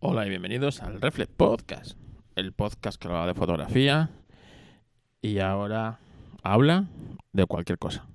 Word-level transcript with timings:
Hola 0.00 0.24
y 0.24 0.28
bienvenidos 0.28 0.80
al 0.80 1.00
Reflex 1.00 1.32
Podcast, 1.36 1.98
el 2.36 2.52
podcast 2.52 3.02
que 3.02 3.08
habla 3.08 3.26
de 3.26 3.34
fotografía 3.34 4.10
y 5.20 5.40
ahora 5.40 5.98
habla 6.44 6.84
de 7.32 7.46
cualquier 7.46 7.80
cosa. 7.80 8.06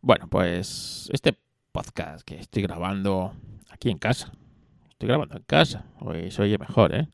Bueno, 0.00 0.28
pues 0.30 1.10
este 1.12 1.38
podcast 1.72 2.26
que 2.26 2.38
estoy 2.38 2.62
grabando 2.62 3.34
aquí 3.68 3.90
en 3.90 3.98
casa, 3.98 4.32
estoy 4.88 5.08
grabando 5.08 5.36
en 5.36 5.42
casa, 5.42 5.84
hoy 6.00 6.30
se 6.30 6.40
oye 6.40 6.56
mejor, 6.56 6.94
¿eh? 6.94 7.08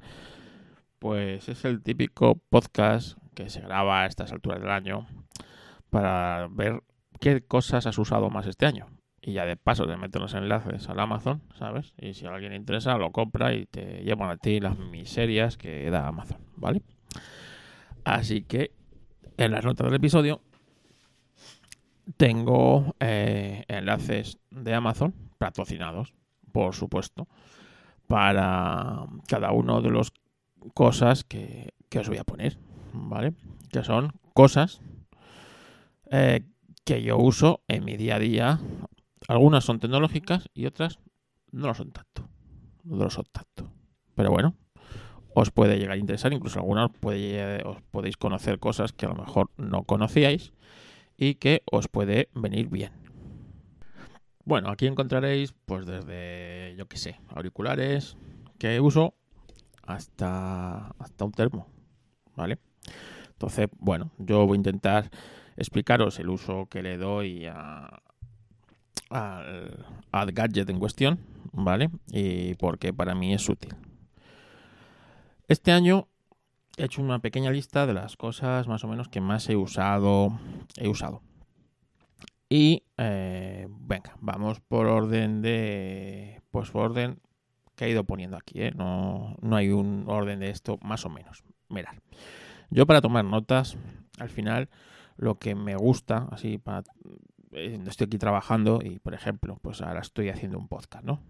Pues 1.01 1.49
es 1.49 1.65
el 1.65 1.83
típico 1.83 2.37
podcast 2.49 3.19
que 3.35 3.51
se 3.51 3.61
graba 3.61 4.03
a 4.03 4.07
estas 4.07 4.31
alturas 4.31 4.61
del 4.61 4.71
año 4.71 5.09
para 5.91 6.47
ver 6.47 6.85
qué 7.19 7.41
cosas 7.41 7.87
has 7.89 7.99
usado 7.99 8.31
más 8.31 8.47
este 8.47 8.67
año 8.67 8.87
y 9.25 9.35
ya 9.35 9.47
de 9.47 9.57
paso 9.57 9.87
te 9.87 9.97
meten 9.97 10.21
los 10.21 10.35
enlaces 10.35 10.89
al 10.89 10.99
Amazon, 10.99 11.43
¿sabes? 11.57 11.95
Y 11.97 12.15
si 12.15 12.27
a 12.27 12.35
alguien 12.35 12.51
le 12.51 12.57
interesa, 12.57 12.99
lo 12.99 13.13
compra 13.13 13.55
y 13.55 13.67
te 13.67 14.03
llevan 14.03 14.31
a 14.31 14.37
ti 14.37 14.59
las 14.59 14.77
miserias 14.77 15.57
que 15.57 15.89
da 15.91 16.09
Amazon, 16.09 16.39
¿vale? 16.57 16.83
Así 18.05 18.43
que 18.43 18.73
en 19.37 19.53
las 19.53 19.65
notas 19.65 19.87
del 19.87 19.95
episodio 19.95 20.43
tengo 22.17 22.97
eh, 22.99 23.65
enlaces 23.69 24.39
de 24.51 24.75
Amazon 24.75 25.15
patrocinados, 25.39 26.13
por 26.51 26.75
supuesto, 26.75 27.29
para 28.09 29.07
cada 29.29 29.53
uno 29.53 29.81
de 29.83 29.91
los 29.91 30.13
cosas 30.75 31.23
que, 31.23 31.73
os 31.97 32.09
voy 32.09 32.19
a 32.19 32.25
poner, 32.25 32.59
¿vale? 32.93 33.35
Que 33.71 33.85
son 33.85 34.13
cosas 34.35 34.81
eh, 36.11 36.45
que 36.85 37.03
yo 37.03 37.19
uso 37.19 37.63
en 37.69 37.85
mi 37.85 37.97
día 37.97 38.17
a 38.17 38.19
día 38.19 38.61
algunas 39.29 39.65
son 39.65 39.81
tecnológicas 39.81 40.49
y 40.55 40.67
otras 40.67 40.99
no 41.51 41.69
lo 41.69 41.75
son 41.75 41.93
tanto. 41.93 42.29
No 42.85 43.05
lo 43.05 43.11
son 43.11 43.27
tanto. 43.31 43.73
Pero 44.15 44.31
bueno, 44.31 44.55
os 45.35 45.51
puede 45.51 45.79
llegar 45.79 45.93
a 45.93 46.01
interesar, 46.01 46.33
incluso 46.33 46.59
algunas 46.59 46.91
os 47.65 47.83
podéis 47.91 48.17
conocer 48.17 48.59
cosas 48.59 48.93
que 48.93 49.07
a 49.07 49.11
lo 49.11 49.17
mejor 49.17 49.51
no 49.57 49.85
conocíais 49.85 50.53
y 51.17 51.37
que 51.37 51.63
os 51.71 51.89
puede 51.89 52.29
venir 52.35 52.69
bien. 52.69 52.93
Bueno, 54.45 54.71
aquí 54.71 54.87
encontraréis 54.87 55.55
pues 55.67 55.87
desde, 55.87 56.75
yo 56.77 56.87
qué 56.87 56.97
sé, 56.97 57.21
auriculares 57.29 58.17
que 58.59 58.81
uso 58.81 59.15
hasta, 59.83 60.89
hasta 60.99 61.25
un 61.25 61.33
termo, 61.33 61.69
¿vale? 62.35 62.59
Entonces, 63.31 63.69
bueno, 63.79 64.11
yo 64.19 64.47
voy 64.47 64.57
a 64.57 64.59
intentar 64.59 65.11
explicaros 65.57 66.19
el 66.19 66.29
uso 66.29 66.67
que 66.67 66.83
le 66.83 66.97
doy 66.97 67.47
a, 67.47 68.03
al, 69.13 70.33
gadget 70.33 70.69
en 70.71 70.79
cuestión, 70.79 71.21
¿vale? 71.53 71.91
Y 72.11 72.55
porque 72.55 72.93
para 72.93 73.15
mí 73.15 73.33
es 73.35 73.49
útil. 73.49 73.75
Este 75.49 75.73
año 75.73 76.09
he 76.77 76.85
hecho 76.85 77.03
una 77.03 77.19
pequeña 77.19 77.51
lista 77.51 77.87
de 77.87 77.95
las 77.95 78.17
cosas 78.17 78.69
más 78.69 78.85
o 78.85 78.89
menos 78.89 79.09
que 79.09 79.21
más 79.21 79.49
he 79.49 79.57
usado. 79.57 80.39
He 80.77 80.89
usado. 80.89 81.23
Y 82.49 82.85
eh, 82.99 83.67
venga, 83.71 84.17
vamos 84.21 84.61
por 84.61 84.87
orden 84.87 85.43
de. 85.43 86.43
Pues 86.51 86.71
por 86.71 86.91
orden 86.91 87.21
que 87.77 87.87
he 87.87 87.91
ido 87.91 88.05
poniendo 88.05 88.37
aquí, 88.37 88.61
¿eh? 88.61 88.73
No, 88.75 89.37
no 89.41 89.57
hay 89.57 89.71
un 89.71 90.05
orden 90.07 90.41
de 90.41 90.51
esto, 90.51 90.79
más 90.83 91.07
o 91.07 91.09
menos. 91.09 91.45
Mirad. 91.69 91.95
Yo 92.71 92.87
para 92.87 93.01
tomar 93.01 93.25
notas, 93.25 93.77
al 94.19 94.29
final, 94.29 94.69
lo 95.17 95.39
que 95.39 95.55
me 95.55 95.77
gusta, 95.77 96.29
así 96.31 96.59
para 96.59 96.83
eh, 97.53 97.79
estoy 97.87 98.07
aquí 98.07 98.19
trabajando 98.19 98.81
y, 98.83 98.99
por 98.99 99.15
ejemplo, 99.15 99.59
pues 99.63 99.81
ahora 99.83 100.01
estoy 100.01 100.29
haciendo 100.29 100.59
un 100.59 100.69
podcast, 100.69 101.05
¿no? 101.05 101.21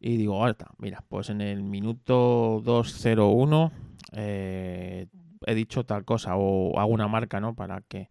Y 0.00 0.16
digo, 0.16 0.40
ahorita, 0.42 0.70
mira, 0.78 1.04
pues 1.08 1.28
en 1.28 1.40
el 1.40 1.62
minuto 1.62 2.62
201 2.64 3.72
eh, 4.12 5.06
he 5.46 5.54
dicho 5.54 5.84
tal 5.84 6.04
cosa 6.04 6.36
o 6.36 6.78
hago 6.78 6.90
una 6.90 7.08
marca, 7.08 7.40
¿no? 7.40 7.54
Para 7.54 7.82
que 7.82 8.10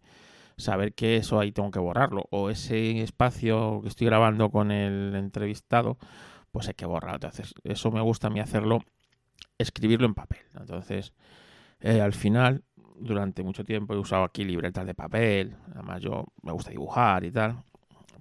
saber 0.56 0.94
que 0.94 1.16
eso 1.16 1.40
ahí 1.40 1.52
tengo 1.52 1.70
que 1.70 1.80
borrarlo. 1.80 2.26
O 2.30 2.50
ese 2.50 3.00
espacio 3.02 3.80
que 3.82 3.88
estoy 3.88 4.06
grabando 4.06 4.50
con 4.50 4.70
el 4.70 5.14
entrevistado, 5.16 5.98
pues 6.52 6.68
hay 6.68 6.74
que 6.74 6.86
borrarlo. 6.86 7.16
Entonces, 7.16 7.54
eso 7.64 7.90
me 7.90 8.00
gusta 8.00 8.28
a 8.28 8.30
mí 8.30 8.40
hacerlo, 8.40 8.84
escribirlo 9.58 10.06
en 10.06 10.14
papel. 10.14 10.40
Entonces, 10.54 11.12
eh, 11.80 12.00
al 12.00 12.12
final, 12.12 12.62
durante 13.00 13.42
mucho 13.42 13.64
tiempo 13.64 13.94
he 13.94 13.98
usado 13.98 14.24
aquí 14.24 14.44
libretas 14.44 14.86
de 14.86 14.94
papel, 14.94 15.56
además 15.74 16.00
yo 16.00 16.26
me 16.42 16.52
gusta 16.52 16.70
dibujar 16.70 17.24
y 17.24 17.30
tal, 17.30 17.62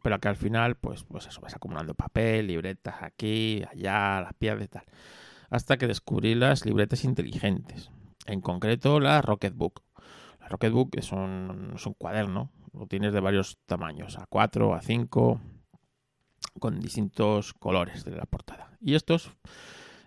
pero 0.01 0.19
que 0.19 0.28
al 0.28 0.35
final, 0.35 0.75
pues, 0.75 1.03
pues 1.03 1.28
eso, 1.28 1.41
vas 1.41 1.56
acumulando 1.56 1.94
papel, 1.94 2.47
libretas 2.47 2.95
aquí, 3.01 3.63
allá, 3.69 4.22
las 4.22 4.34
piezas 4.34 4.63
y 4.63 4.68
tal, 4.68 4.84
hasta 5.50 5.78
que 5.78 5.88
descubrí 5.88 6.35
las 6.35 6.66
libretas 6.66 7.03
inteligentes, 7.03 7.91
en 8.25 8.41
concreto 8.41 9.00
la 9.00 9.22
Rocketbook. 9.22 9.84
La 10.39 10.47
Rocketbook 10.47 10.95
es 10.97 11.12
un, 11.12 11.73
es 11.75 11.85
un 11.85 11.94
cuaderno, 11.94 12.51
lo 12.73 12.88
tienes 12.88 13.13
de 13.13 13.19
varios 13.19 13.57
tamaños, 13.66 14.18
A4, 14.18 14.79
A5, 14.79 15.39
con 16.59 16.79
distintos 16.79 17.53
colores 17.53 18.06
de 18.06 18.16
la 18.16 18.25
portada. 18.25 18.72
Y 18.81 18.95
estos 18.95 19.31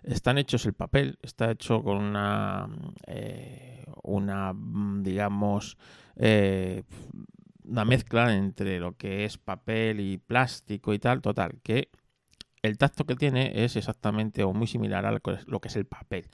están 0.03 0.37
hechos, 0.37 0.65
el 0.65 0.73
papel 0.73 1.17
está 1.21 1.51
hecho 1.51 1.83
con 1.83 1.97
una, 1.97 2.67
eh, 3.07 3.85
una 4.03 4.53
digamos, 5.01 5.77
eh, 6.15 6.83
una 7.65 7.85
mezcla 7.85 8.35
entre 8.35 8.79
lo 8.79 8.97
que 8.97 9.25
es 9.25 9.37
papel 9.37 9.99
y 9.99 10.17
plástico 10.17 10.93
y 10.93 10.99
tal, 10.99 11.21
total, 11.21 11.59
que 11.63 11.89
el 12.61 12.77
tacto 12.77 13.05
que 13.05 13.15
tiene 13.15 13.63
es 13.63 13.75
exactamente 13.75 14.43
o 14.43 14.53
muy 14.53 14.67
similar 14.67 15.05
a 15.05 15.11
lo 15.11 15.59
que 15.59 15.67
es 15.67 15.75
el 15.75 15.85
papel. 15.85 16.27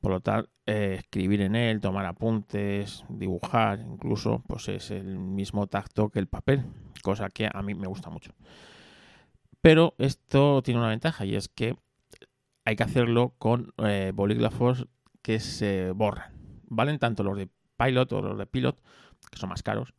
Por 0.00 0.12
lo 0.12 0.20
tanto, 0.20 0.50
eh, 0.66 0.96
escribir 0.98 1.40
en 1.40 1.56
él, 1.56 1.80
tomar 1.80 2.06
apuntes, 2.06 3.04
dibujar, 3.08 3.80
incluso, 3.80 4.44
pues 4.46 4.68
es 4.68 4.90
el 4.90 5.18
mismo 5.18 5.66
tacto 5.66 6.08
que 6.08 6.20
el 6.20 6.28
papel, 6.28 6.64
cosa 7.02 7.28
que 7.30 7.48
a 7.52 7.62
mí 7.62 7.74
me 7.74 7.88
gusta 7.88 8.08
mucho. 8.08 8.32
Pero 9.60 9.94
esto 9.98 10.62
tiene 10.62 10.78
una 10.78 10.90
ventaja 10.90 11.24
y 11.24 11.34
es 11.34 11.48
que 11.48 11.76
hay 12.68 12.76
que 12.76 12.82
hacerlo 12.82 13.32
con 13.38 13.72
eh, 13.78 14.12
bolígrafos 14.14 14.88
que 15.22 15.40
se 15.40 15.90
borran. 15.92 16.34
Valen 16.68 16.98
tanto 16.98 17.22
los 17.22 17.38
de 17.38 17.48
Pilot 17.78 18.12
o 18.12 18.20
los 18.20 18.36
de 18.36 18.44
Pilot, 18.44 18.78
que 19.30 19.38
son 19.38 19.48
más 19.48 19.62
caros, 19.62 19.94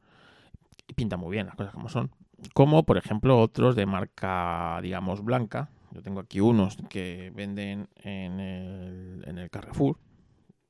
y 0.87 0.93
pintan 0.93 1.19
muy 1.19 1.31
bien 1.31 1.47
las 1.47 1.55
cosas 1.55 1.73
como 1.73 1.89
son, 1.89 2.11
como 2.53 2.83
por 2.83 2.97
ejemplo 2.97 3.39
otros 3.41 3.75
de 3.75 3.87
marca, 3.87 4.79
digamos, 4.83 5.23
blanca. 5.23 5.71
Yo 5.93 6.03
tengo 6.03 6.19
aquí 6.19 6.41
unos 6.41 6.77
que 6.91 7.31
venden 7.33 7.89
en 7.95 8.39
el, 8.39 9.49
Carrefour, 9.49 9.97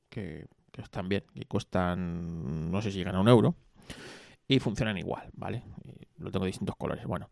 que, 0.08 0.46
están 0.78 1.06
bien, 1.10 1.24
que 1.34 1.44
cuestan, 1.44 2.70
no 2.70 2.80
sé 2.80 2.92
si 2.92 2.96
llegan 2.96 3.16
a 3.16 3.20
un 3.20 3.28
euro, 3.28 3.56
y 4.48 4.58
funcionan 4.58 4.96
igual, 4.96 5.28
¿vale? 5.34 5.64
lo 6.16 6.30
tengo 6.30 6.46
de 6.46 6.50
distintos 6.50 6.76
colores. 6.76 7.04
Bueno, 7.04 7.28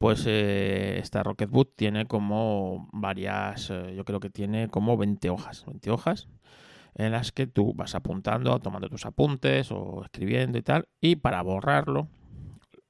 pues 0.00 0.24
eh, 0.26 0.98
esta 0.98 1.22
Rocketbook 1.22 1.76
tiene 1.76 2.06
como 2.06 2.88
varias, 2.90 3.68
eh, 3.68 3.92
yo 3.94 4.06
creo 4.06 4.18
que 4.18 4.30
tiene 4.30 4.68
como 4.68 4.96
20 4.96 5.28
hojas, 5.28 5.66
20 5.66 5.90
hojas 5.90 6.26
en 6.94 7.12
las 7.12 7.32
que 7.32 7.46
tú 7.46 7.74
vas 7.74 7.94
apuntando, 7.94 8.58
tomando 8.60 8.88
tus 8.88 9.04
apuntes 9.04 9.70
o 9.70 10.02
escribiendo 10.02 10.56
y 10.56 10.62
tal, 10.62 10.88
y 11.02 11.16
para 11.16 11.42
borrarlo 11.42 12.08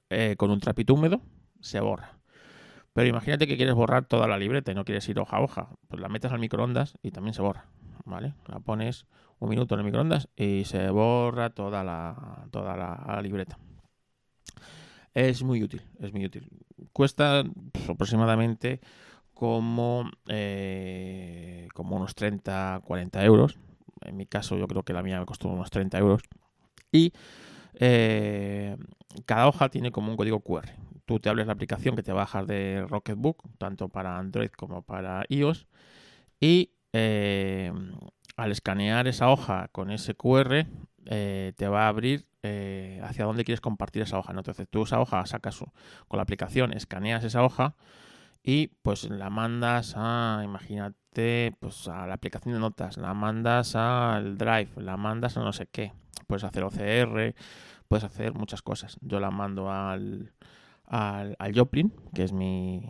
eh, 0.09 0.37
con 0.38 0.53
un 0.53 0.60
trapito 0.60 0.94
húmedo 0.94 1.21
se 1.60 1.81
borra. 1.81 2.21
Pero 2.93 3.09
imagínate 3.09 3.48
que 3.48 3.56
quieres 3.56 3.75
borrar 3.75 4.04
toda 4.04 4.28
la 4.28 4.38
libreta 4.38 4.71
y 4.71 4.77
no 4.77 4.84
quieres 4.84 5.09
ir 5.09 5.19
hoja 5.19 5.38
a 5.38 5.42
hoja, 5.42 5.69
pues 5.88 6.00
la 6.00 6.09
metes 6.09 6.31
al 6.31 6.38
microondas 6.38 6.97
y 7.03 7.10
también 7.10 7.34
se 7.34 7.42
borra, 7.42 7.66
¿vale? 8.04 8.34
La 8.47 8.60
pones 8.60 9.06
un 9.41 9.48
minuto 9.48 9.75
en 9.75 9.81
el 9.81 9.87
microondas 9.87 10.28
y 10.37 10.65
se 10.65 10.88
borra 10.91 11.50
toda 11.50 11.82
la, 11.82 12.47
toda 12.53 12.77
la 12.77 13.21
libreta. 13.21 13.59
Es 15.15 15.43
muy 15.43 15.62
útil, 15.62 15.82
es 15.98 16.12
muy 16.12 16.25
útil. 16.25 16.48
Cuesta 16.93 17.44
pues, 17.72 17.88
aproximadamente 17.88 18.81
como, 19.34 20.10
eh, 20.28 21.69
como 21.75 21.97
unos 21.97 22.15
30, 22.15 22.80
40 22.84 23.24
euros. 23.24 23.59
En 24.03 24.16
mi 24.16 24.27
caso 24.27 24.57
yo 24.57 24.68
creo 24.68 24.83
que 24.83 24.92
la 24.92 25.03
mía 25.03 25.18
me 25.18 25.27
costó 25.27 25.48
unos 25.48 25.71
30 25.71 25.98
euros. 25.98 26.22
Y 26.92 27.12
eh, 27.74 28.77
cada 29.27 29.48
hoja 29.48 29.68
tiene 29.68 29.91
como 29.91 30.10
un 30.10 30.16
código 30.16 30.41
QR. 30.41 30.68
Tú 31.07 31.18
te 31.18 31.28
abres 31.28 31.47
la 31.47 31.54
aplicación 31.54 31.97
que 31.97 32.03
te 32.03 32.13
bajas 32.13 32.47
de 32.47 32.86
Rocketbook, 32.89 33.42
tanto 33.59 33.89
para 33.89 34.16
Android 34.16 34.51
como 34.51 34.83
para 34.83 35.24
iOS. 35.28 35.66
Y 36.39 36.71
eh, 36.92 37.72
al 38.36 38.53
escanear 38.53 39.09
esa 39.09 39.30
hoja 39.30 39.68
con 39.72 39.91
ese 39.91 40.15
QR, 40.15 40.66
te 41.05 41.69
va 41.69 41.85
a 41.85 41.89
abrir 41.89 42.27
eh, 42.43 42.99
hacia 43.05 43.27
dónde 43.27 43.45
quieres 43.45 43.61
compartir 43.61 44.03
esa 44.03 44.19
hoja. 44.19 44.33
¿no? 44.33 44.41
Entonces 44.41 44.67
tú 44.69 44.85
esa 44.85 45.01
hoja 45.01 45.25
sacas 45.27 45.59
con 46.09 46.17
la 46.17 46.23
aplicación, 46.23 46.73
escaneas 46.73 47.23
esa 47.25 47.45
hoja 47.45 47.75
y 48.43 48.69
pues 48.83 49.11
la 49.11 49.29
mandas 49.29 49.95
a, 49.97 50.41
imagínate, 50.43 51.55
pues 51.61 51.87
a 51.89 52.07
la 52.07 52.15
aplicación 52.15 52.55
de 52.55 52.61
notas, 52.61 52.97
la 52.97 53.13
mandas 53.13 53.77
al 53.77 54.39
Drive, 54.39 54.71
la 54.77 54.97
mandas 54.97 55.37
a 55.37 55.41
no 55.41 55.53
sé 55.53 55.67
qué. 55.67 55.93
Puedes 56.27 56.45
hacer 56.45 56.65
OCR, 56.65 57.35
puedes 57.89 58.05
hacer 58.05 58.33
muchas 58.33 58.63
cosas. 58.63 58.97
Yo 59.03 59.21
la 59.21 59.31
mando 59.31 59.71
al, 59.71 60.33
al, 60.87 61.37
Joplin, 61.55 61.93
que 62.15 62.25
es 62.25 62.33
mi, 62.33 62.81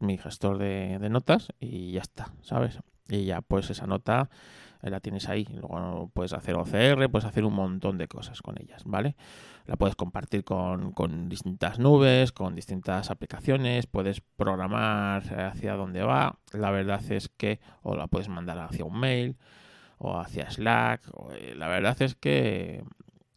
mi, 0.00 0.18
gestor 0.18 0.58
de, 0.58 0.98
de, 1.00 1.08
notas, 1.08 1.48
y 1.58 1.92
ya 1.92 2.02
está, 2.02 2.32
¿sabes? 2.42 2.78
y 3.08 3.24
ya 3.24 3.42
pues 3.42 3.70
esa 3.70 3.86
nota 3.86 4.30
eh, 4.73 4.73
la 4.90 5.00
tienes 5.00 5.28
ahí. 5.28 5.46
Luego 5.50 6.10
puedes 6.12 6.32
hacer 6.32 6.54
OCR, 6.54 7.08
puedes 7.10 7.24
hacer 7.24 7.44
un 7.44 7.54
montón 7.54 7.98
de 7.98 8.08
cosas 8.08 8.42
con 8.42 8.60
ellas, 8.60 8.82
¿vale? 8.84 9.16
La 9.66 9.76
puedes 9.76 9.96
compartir 9.96 10.44
con, 10.44 11.28
distintas 11.28 11.78
nubes, 11.78 12.32
con 12.32 12.54
distintas 12.54 13.10
aplicaciones, 13.10 13.86
puedes 13.86 14.20
programar 14.20 15.22
hacia 15.40 15.74
dónde 15.74 16.02
va. 16.02 16.38
La 16.52 16.70
verdad 16.70 17.02
es 17.10 17.28
que, 17.28 17.60
o 17.82 17.96
la 17.96 18.06
puedes 18.06 18.28
mandar 18.28 18.58
hacia 18.58 18.84
un 18.84 18.98
mail 18.98 19.36
o 19.98 20.18
hacia 20.18 20.50
Slack. 20.50 21.02
Eh, 21.32 21.54
la 21.56 21.68
verdad 21.68 22.00
es 22.02 22.14
que 22.14 22.84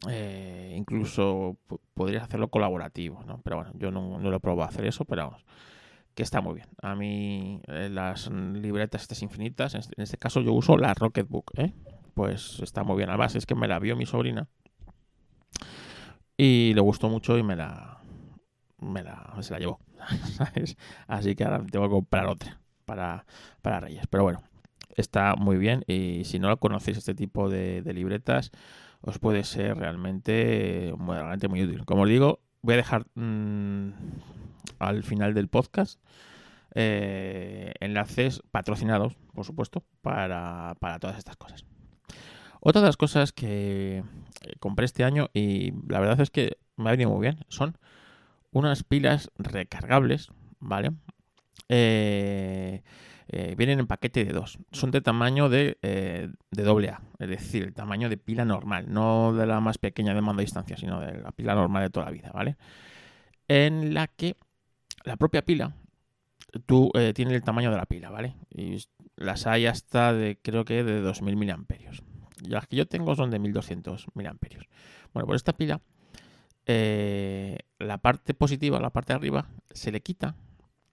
eh, 0.09 0.73
incluso 0.75 1.57
podrías 1.93 2.23
hacerlo 2.23 2.49
colaborativo, 2.49 3.23
¿no? 3.25 3.39
Pero 3.41 3.57
bueno, 3.57 3.71
yo 3.75 3.91
no 3.91 4.19
lo 4.19 4.35
he 4.35 4.39
probado 4.39 4.63
a 4.63 4.67
hacer 4.67 4.85
eso, 4.85 5.05
pero 5.05 5.23
vamos 5.23 5.45
que 6.17 6.23
está 6.23 6.41
muy 6.41 6.55
bien. 6.55 6.67
A 6.81 6.95
mí 6.95 7.61
eh, 7.67 7.89
las 7.91 8.27
libretas 8.31 9.03
estas 9.03 9.21
infinitas, 9.21 9.75
en 9.75 9.81
este, 9.81 10.01
este 10.01 10.17
caso 10.17 10.41
yo 10.41 10.51
uso 10.51 10.75
la 10.75 10.95
Rocketbook, 10.95 11.51
¿eh? 11.57 11.73
pues 12.15 12.59
está 12.63 12.83
muy 12.83 12.97
bien. 12.97 13.09
Además 13.09 13.35
es 13.35 13.45
que 13.45 13.53
me 13.53 13.67
la 13.67 13.77
vio 13.77 13.95
mi 13.95 14.07
sobrina 14.07 14.47
y 16.35 16.73
le 16.73 16.81
gustó 16.81 17.07
mucho 17.07 17.37
y 17.37 17.43
me 17.43 17.55
la, 17.55 17.99
me 18.79 19.03
la 19.03 19.31
se 19.41 19.53
la 19.53 19.59
llevó. 19.59 19.79
Así 21.07 21.35
que 21.35 21.43
ahora 21.43 21.63
tengo 21.71 21.85
que 21.85 21.91
comprar 21.91 22.25
otra 22.25 22.59
para, 22.85 23.27
para 23.61 23.79
Reyes. 23.81 24.07
Pero 24.09 24.23
bueno, 24.23 24.41
está 24.95 25.35
muy 25.35 25.59
bien 25.59 25.83
y 25.85 26.23
si 26.25 26.39
no 26.39 26.57
conocéis 26.57 26.97
este 26.97 27.13
tipo 27.13 27.47
de, 27.47 27.83
libretas 27.93 28.49
os 29.01 29.19
puede 29.19 29.43
ser 29.43 29.77
realmente, 29.77 30.95
realmente 30.97 31.47
muy 31.47 31.61
útil. 31.61 31.85
Como 31.85 32.01
os 32.01 32.09
digo, 32.09 32.39
voy 32.63 32.73
a 32.73 32.77
dejar 32.77 33.05
mm, 33.13 33.91
al 34.79 35.03
final 35.03 35.33
del 35.33 35.47
podcast 35.47 35.99
eh, 36.79 37.73
enlaces 37.79 38.43
patrocinados, 38.51 39.15
por 39.33 39.45
supuesto, 39.45 39.83
para, 40.01 40.75
todas 40.99 41.17
estas 41.17 41.35
cosas. 41.35 41.65
Otra 42.59 42.81
de 42.81 42.87
las 42.87 42.97
cosas 42.97 43.31
que 43.31 44.03
eh, 44.41 44.53
compré 44.59 44.85
este 44.85 45.03
año 45.03 45.29
y 45.33 45.73
la 45.87 45.99
verdad 45.99 46.21
es 46.21 46.29
que 46.29 46.57
me 46.75 46.89
ha 46.89 46.91
venido 46.91 47.09
muy 47.09 47.21
bien 47.21 47.45
son 47.47 47.77
unas 48.51 48.83
pilas 48.83 49.31
recargables, 49.37 50.29
¿vale? 50.59 50.91
Eh, 51.67 52.83
vienen 53.57 53.79
en 53.79 53.87
paquete 53.87 54.23
de 54.23 54.33
dos. 54.33 54.59
Son 54.71 54.91
de 54.91 55.01
tamaño 55.01 55.49
de, 55.49 55.77
de 55.81 56.63
doble 56.63 56.89
A, 56.89 57.01
es 57.17 57.29
decir, 57.29 57.73
tamaño 57.73 58.07
de 58.07 58.17
pila 58.17 58.45
normal, 58.45 58.85
no 58.87 59.33
de 59.33 59.47
la 59.47 59.59
más 59.61 59.79
pequeña 59.79 60.13
de 60.13 60.21
mando 60.21 60.41
a 60.41 60.45
distancia, 60.45 60.77
sino 60.77 60.99
de 60.99 61.21
la 61.21 61.31
pila 61.31 61.55
normal 61.55 61.83
de 61.83 61.89
toda 61.89 62.05
la 62.05 62.11
vida, 62.11 62.31
¿vale? 62.33 62.55
En 63.47 63.93
la 63.93 64.07
que 64.07 64.35
la 65.07 65.15
propia 65.15 65.43
pila, 65.43 65.73
tú 66.65 66.91
eh, 66.93 67.13
tienes 67.15 67.33
el 67.33 67.43
tamaño 67.43 67.71
de 67.71 67.77
la 67.77 67.85
pila, 67.85 68.09
¿vale? 68.09 68.35
Y 68.53 68.77
las 69.15 69.47
hay 69.47 69.65
hasta 69.65 70.13
de, 70.13 70.37
creo 70.41 70.65
que 70.65 70.83
de 70.83 70.99
2000 70.99 71.35
miliamperios. 71.37 72.03
Las 72.45 72.67
que 72.67 72.75
yo 72.75 72.87
tengo 72.87 73.15
son 73.15 73.31
de 73.31 73.39
1200 73.39 74.07
miliamperios. 74.13 74.67
Bueno, 75.13 75.25
por 75.25 75.35
esta 75.35 75.53
pila, 75.53 75.81
eh, 76.65 77.59
la 77.79 77.97
parte 77.99 78.33
positiva, 78.33 78.79
la 78.79 78.91
parte 78.91 79.13
de 79.13 79.17
arriba, 79.17 79.47
se 79.71 79.91
le 79.91 80.01
quita 80.01 80.35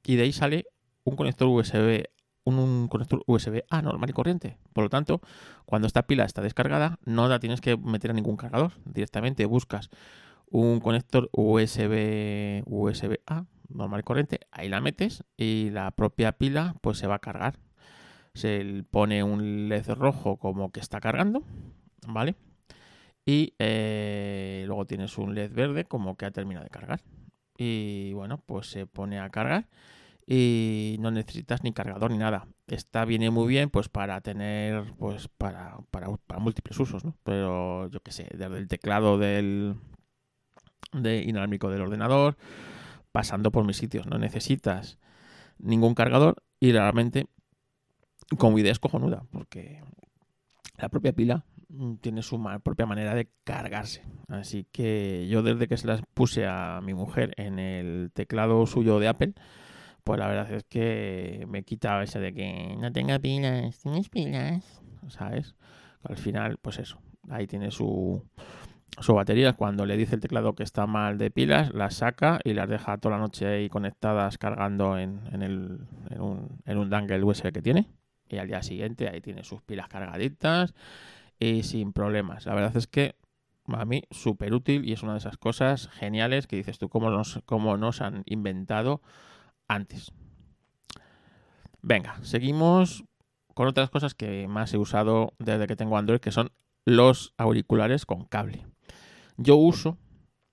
y 0.05 0.14
de 0.14 0.22
ahí 0.22 0.32
sale 0.32 0.66
un 1.02 1.16
conector 1.16 1.49
USB 1.49 2.06
un, 2.44 2.88
conector 2.88 3.22
USB 3.26 3.64
A 3.70 3.82
normal 3.82 4.11
y 4.11 4.12
corriente. 4.12 4.58
Por 4.72 4.84
lo 4.84 4.90
tanto, 4.90 5.20
cuando 5.64 5.87
esta 5.87 6.06
pila 6.06 6.25
está 6.25 6.43
descargada, 6.43 6.99
no 7.05 7.26
la 7.26 7.40
tienes 7.40 7.61
que 7.61 7.76
meter 7.76 8.11
a 8.11 8.14
ningún 8.14 8.37
cargador. 8.37 8.72
Directamente 8.84 9.44
buscas 9.46 9.90
un 10.50 10.78
conector 10.81 11.31
USB 11.32 12.62
USB 12.66 13.19
A 13.26 13.46
normal 13.75 14.00
y 14.00 14.03
corriente, 14.05 14.41
ahí 14.50 14.69
la 14.69 14.81
metes 14.81 15.25
y 15.37 15.71
la 15.71 15.91
propia 15.91 16.32
pila 16.32 16.76
pues 16.81 16.99
se 16.99 17.06
va 17.06 17.17
a 17.17 17.21
cargar. 17.21 17.59
Se 18.35 18.85
pone 18.91 19.23
un 19.23 19.69
LED 19.69 19.91
rojo 19.91 20.38
como 20.38 20.73
que 20.73 20.81
está 20.81 21.00
cargando, 21.00 21.43
¿vale? 22.06 22.35
Y 23.26 23.55
eh, 23.59 24.65
luego 24.67 24.87
tienes 24.87 25.19
un 25.19 25.35
LED 25.35 25.53
verde 25.53 25.85
como 25.85 26.17
que 26.17 26.26
ha 26.26 26.31
terminado 26.31 26.65
de 26.65 26.71
cargar. 26.71 27.00
Y 27.56 28.12
bueno, 28.15 28.43
pues 28.44 28.67
se 28.69 28.87
pone 28.87 29.21
a 29.21 29.31
cargar 29.31 29.69
y 30.26 30.97
no 31.00 31.11
necesitas 31.11 31.62
ni 31.62 31.73
cargador 31.73 32.11
ni 32.11 32.19
nada. 32.19 32.47
Esta 32.67 33.05
viene 33.05 33.31
muy 33.31 33.47
bien 33.47 33.71
pues 33.71 33.88
para 33.88 34.21
tener 34.21 34.93
pues 34.99 35.29
para, 35.29 35.79
para, 35.91 36.09
para 36.26 36.41
múltiples 36.41 36.79
usos, 36.81 37.05
¿no? 37.05 37.17
Pero 37.23 37.88
yo 37.91 38.00
qué 38.00 38.12
sé, 38.12 38.29
desde 38.35 38.59
el 38.59 38.69
teclado 38.69 39.19
del 39.19 39.76
de 40.93 41.23
inalámbrico 41.23 41.71
del 41.71 41.82
ordenador, 41.82 42.37
pasando 43.14 43.52
por 43.52 43.64
mis 43.64 43.76
sitios. 43.76 44.08
No 44.08 44.19
necesitas 44.19 44.99
ningún 45.58 45.94
cargador 45.94 46.43
y 46.58 46.72
realmente 46.72 47.28
como 48.38 48.58
idea 48.58 48.72
es 48.72 48.81
cojonuda 48.81 49.25
porque 49.31 49.84
la 50.78 50.88
propia 50.88 51.12
pila 51.12 51.44
tiene 52.00 52.22
su 52.22 52.43
propia 52.64 52.87
manera 52.87 53.14
de 53.14 53.28
cargarse. 53.44 54.02
Así 54.26 54.66
que 54.72 55.28
yo 55.28 55.44
desde 55.44 55.69
que 55.69 55.76
se 55.76 55.87
las 55.87 56.02
puse 56.12 56.49
a 56.49 56.81
mi 56.82 56.93
mujer 56.93 57.34
en 57.37 57.61
el 57.61 58.11
teclado 58.12 58.66
suyo 58.66 58.99
de 58.99 59.06
Apple, 59.06 59.34
pues 60.02 60.19
la 60.19 60.26
verdad 60.26 60.52
es 60.52 60.64
que 60.64 61.46
me 61.49 61.62
quitaba 61.62 62.02
esa 62.02 62.19
de 62.19 62.34
que 62.34 62.76
no 62.81 62.90
tenga 62.90 63.20
pilas, 63.20 63.78
tienes 63.78 64.08
pilas, 64.08 64.82
¿sabes? 65.06 65.55
Al 66.02 66.16
final, 66.16 66.58
pues 66.61 66.81
eso, 66.81 66.99
ahí 67.31 67.46
tiene 67.46 67.70
su, 67.70 68.25
su 69.00 69.14
batería, 69.14 69.55
cuando 69.55 69.87
le 69.87 69.96
dice 69.96 70.14
el 70.14 70.20
teclado 70.20 70.55
que 70.55 70.62
está 70.62 70.87
mal 70.87 71.19
de 71.19 71.31
pilas, 71.31 71.75
las 71.75 71.96
saca 71.96 72.41
y 72.44 72.55
las 72.55 72.69
deja 72.69 72.99
toda 72.99 73.17
la 73.17 73.20
noche 73.20 73.46
ahí 73.46 73.69
conectadas 73.69 74.38
cargando 74.38 74.99
en, 74.99 75.20
el, 75.32 75.81
en, 76.11 76.20
un, 76.20 76.61
en 76.64 76.79
un 76.79 76.91
dangle 76.91 77.23
USB 77.25 77.52
que 77.52 77.62
tiene. 77.62 77.88
Y 78.29 78.38
al 78.38 78.46
día 78.46 78.62
siguiente 78.62 79.08
ahí 79.08 79.20
tiene 79.20 79.44
sus 79.44 79.62
pilas 79.62 79.88
cargaditas 79.88 80.75
y 81.38 81.64
sin 81.64 81.93
problemas. 81.93 82.46
La 82.46 82.55
verdad 82.55 82.76
es 82.76 82.87
que 82.87 83.17
a 83.67 83.85
mí 83.85 84.05
súper 84.11 84.55
útil 84.55 84.85
y 84.88 84.93
es 84.93 85.02
una 85.02 85.12
de 85.12 85.19
esas 85.19 85.38
cosas 85.38 85.88
geniales 85.88 86.47
que 86.47 86.56
dices 86.56 86.79
tú, 86.79 86.88
cómo 86.88 87.11
nos, 87.11 87.40
cómo 87.47 87.76
nos 87.76 88.00
han 88.00 88.23
inventado 88.26 89.02
antes. 89.67 90.12
Venga, 91.82 92.19
seguimos 92.23 93.05
con 93.55 93.67
otras 93.67 93.90
cosas 93.90 94.14
que 94.14 94.47
más 94.49 94.73
he 94.73 94.79
usado 94.79 95.35
desde 95.38 95.67
que 95.67 95.76
tengo 95.76 95.99
Android, 95.99 96.20
que 96.20 96.32
son 96.32 96.50
los 96.85 97.35
auriculares 97.37 98.06
con 98.06 98.25
cable 98.25 98.67
yo 99.36 99.56
uso 99.56 99.98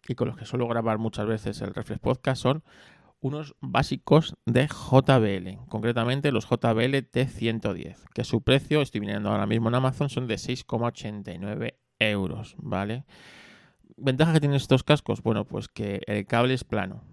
y 0.07 0.15
con 0.15 0.27
los 0.27 0.37
que 0.37 0.45
suelo 0.45 0.67
grabar 0.67 0.97
muchas 0.97 1.27
veces 1.27 1.61
el 1.61 1.73
Reflex 1.73 1.99
Podcast 1.99 2.41
son 2.41 2.63
unos 3.19 3.55
básicos 3.61 4.35
de 4.45 4.67
JBL, 4.67 5.67
concretamente 5.69 6.31
los 6.31 6.45
JBL 6.45 6.95
T110, 7.11 7.97
que 8.13 8.23
su 8.23 8.41
precio, 8.41 8.81
estoy 8.81 8.99
viniendo 8.99 9.29
ahora 9.29 9.45
mismo 9.45 9.69
en 9.69 9.75
Amazon, 9.75 10.09
son 10.09 10.27
de 10.27 10.35
6,89 10.35 11.75
euros, 11.99 12.55
¿vale? 12.57 13.05
¿Ventaja 13.95 14.33
que 14.33 14.39
tienen 14.39 14.57
estos 14.57 14.83
cascos? 14.83 15.21
Bueno, 15.21 15.45
pues 15.45 15.67
que 15.67 16.01
el 16.07 16.25
cable 16.25 16.55
es 16.55 16.63
plano. 16.63 17.03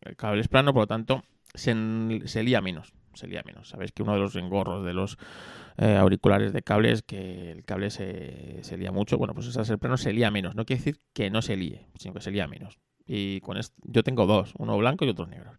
El 0.00 0.16
cable 0.16 0.40
es 0.40 0.48
plano, 0.48 0.72
por 0.72 0.82
lo 0.82 0.86
tanto, 0.88 1.22
se, 1.54 2.22
se 2.26 2.42
lía 2.42 2.60
menos. 2.60 2.92
Se 3.14 3.28
lía 3.28 3.42
menos. 3.44 3.68
Sabéis 3.68 3.92
que 3.92 4.02
uno 4.02 4.14
de 4.14 4.18
los 4.18 4.34
engorros 4.36 4.84
de 4.84 4.92
los 4.92 5.18
eh, 5.76 5.96
auriculares 5.96 6.52
de 6.52 6.62
cables 6.62 7.02
que 7.02 7.52
el 7.52 7.64
cable 7.64 7.90
se, 7.90 8.58
se 8.62 8.76
lía 8.76 8.90
mucho. 8.90 9.18
Bueno, 9.18 9.34
pues 9.34 9.54
ese 9.54 9.78
plano 9.78 9.96
se 9.96 10.12
lía 10.12 10.30
menos. 10.30 10.54
No 10.54 10.64
quiere 10.64 10.80
decir 10.80 11.00
que 11.12 11.30
no 11.30 11.40
se 11.42 11.56
líe, 11.56 11.86
sino 11.96 12.14
que 12.14 12.20
se 12.20 12.30
lía 12.30 12.48
menos. 12.48 12.78
Y 13.06 13.40
con 13.40 13.56
esto, 13.56 13.74
yo 13.84 14.02
tengo 14.02 14.26
dos, 14.26 14.54
uno 14.58 14.76
blanco 14.78 15.04
y 15.04 15.10
otro 15.10 15.26
negro. 15.26 15.52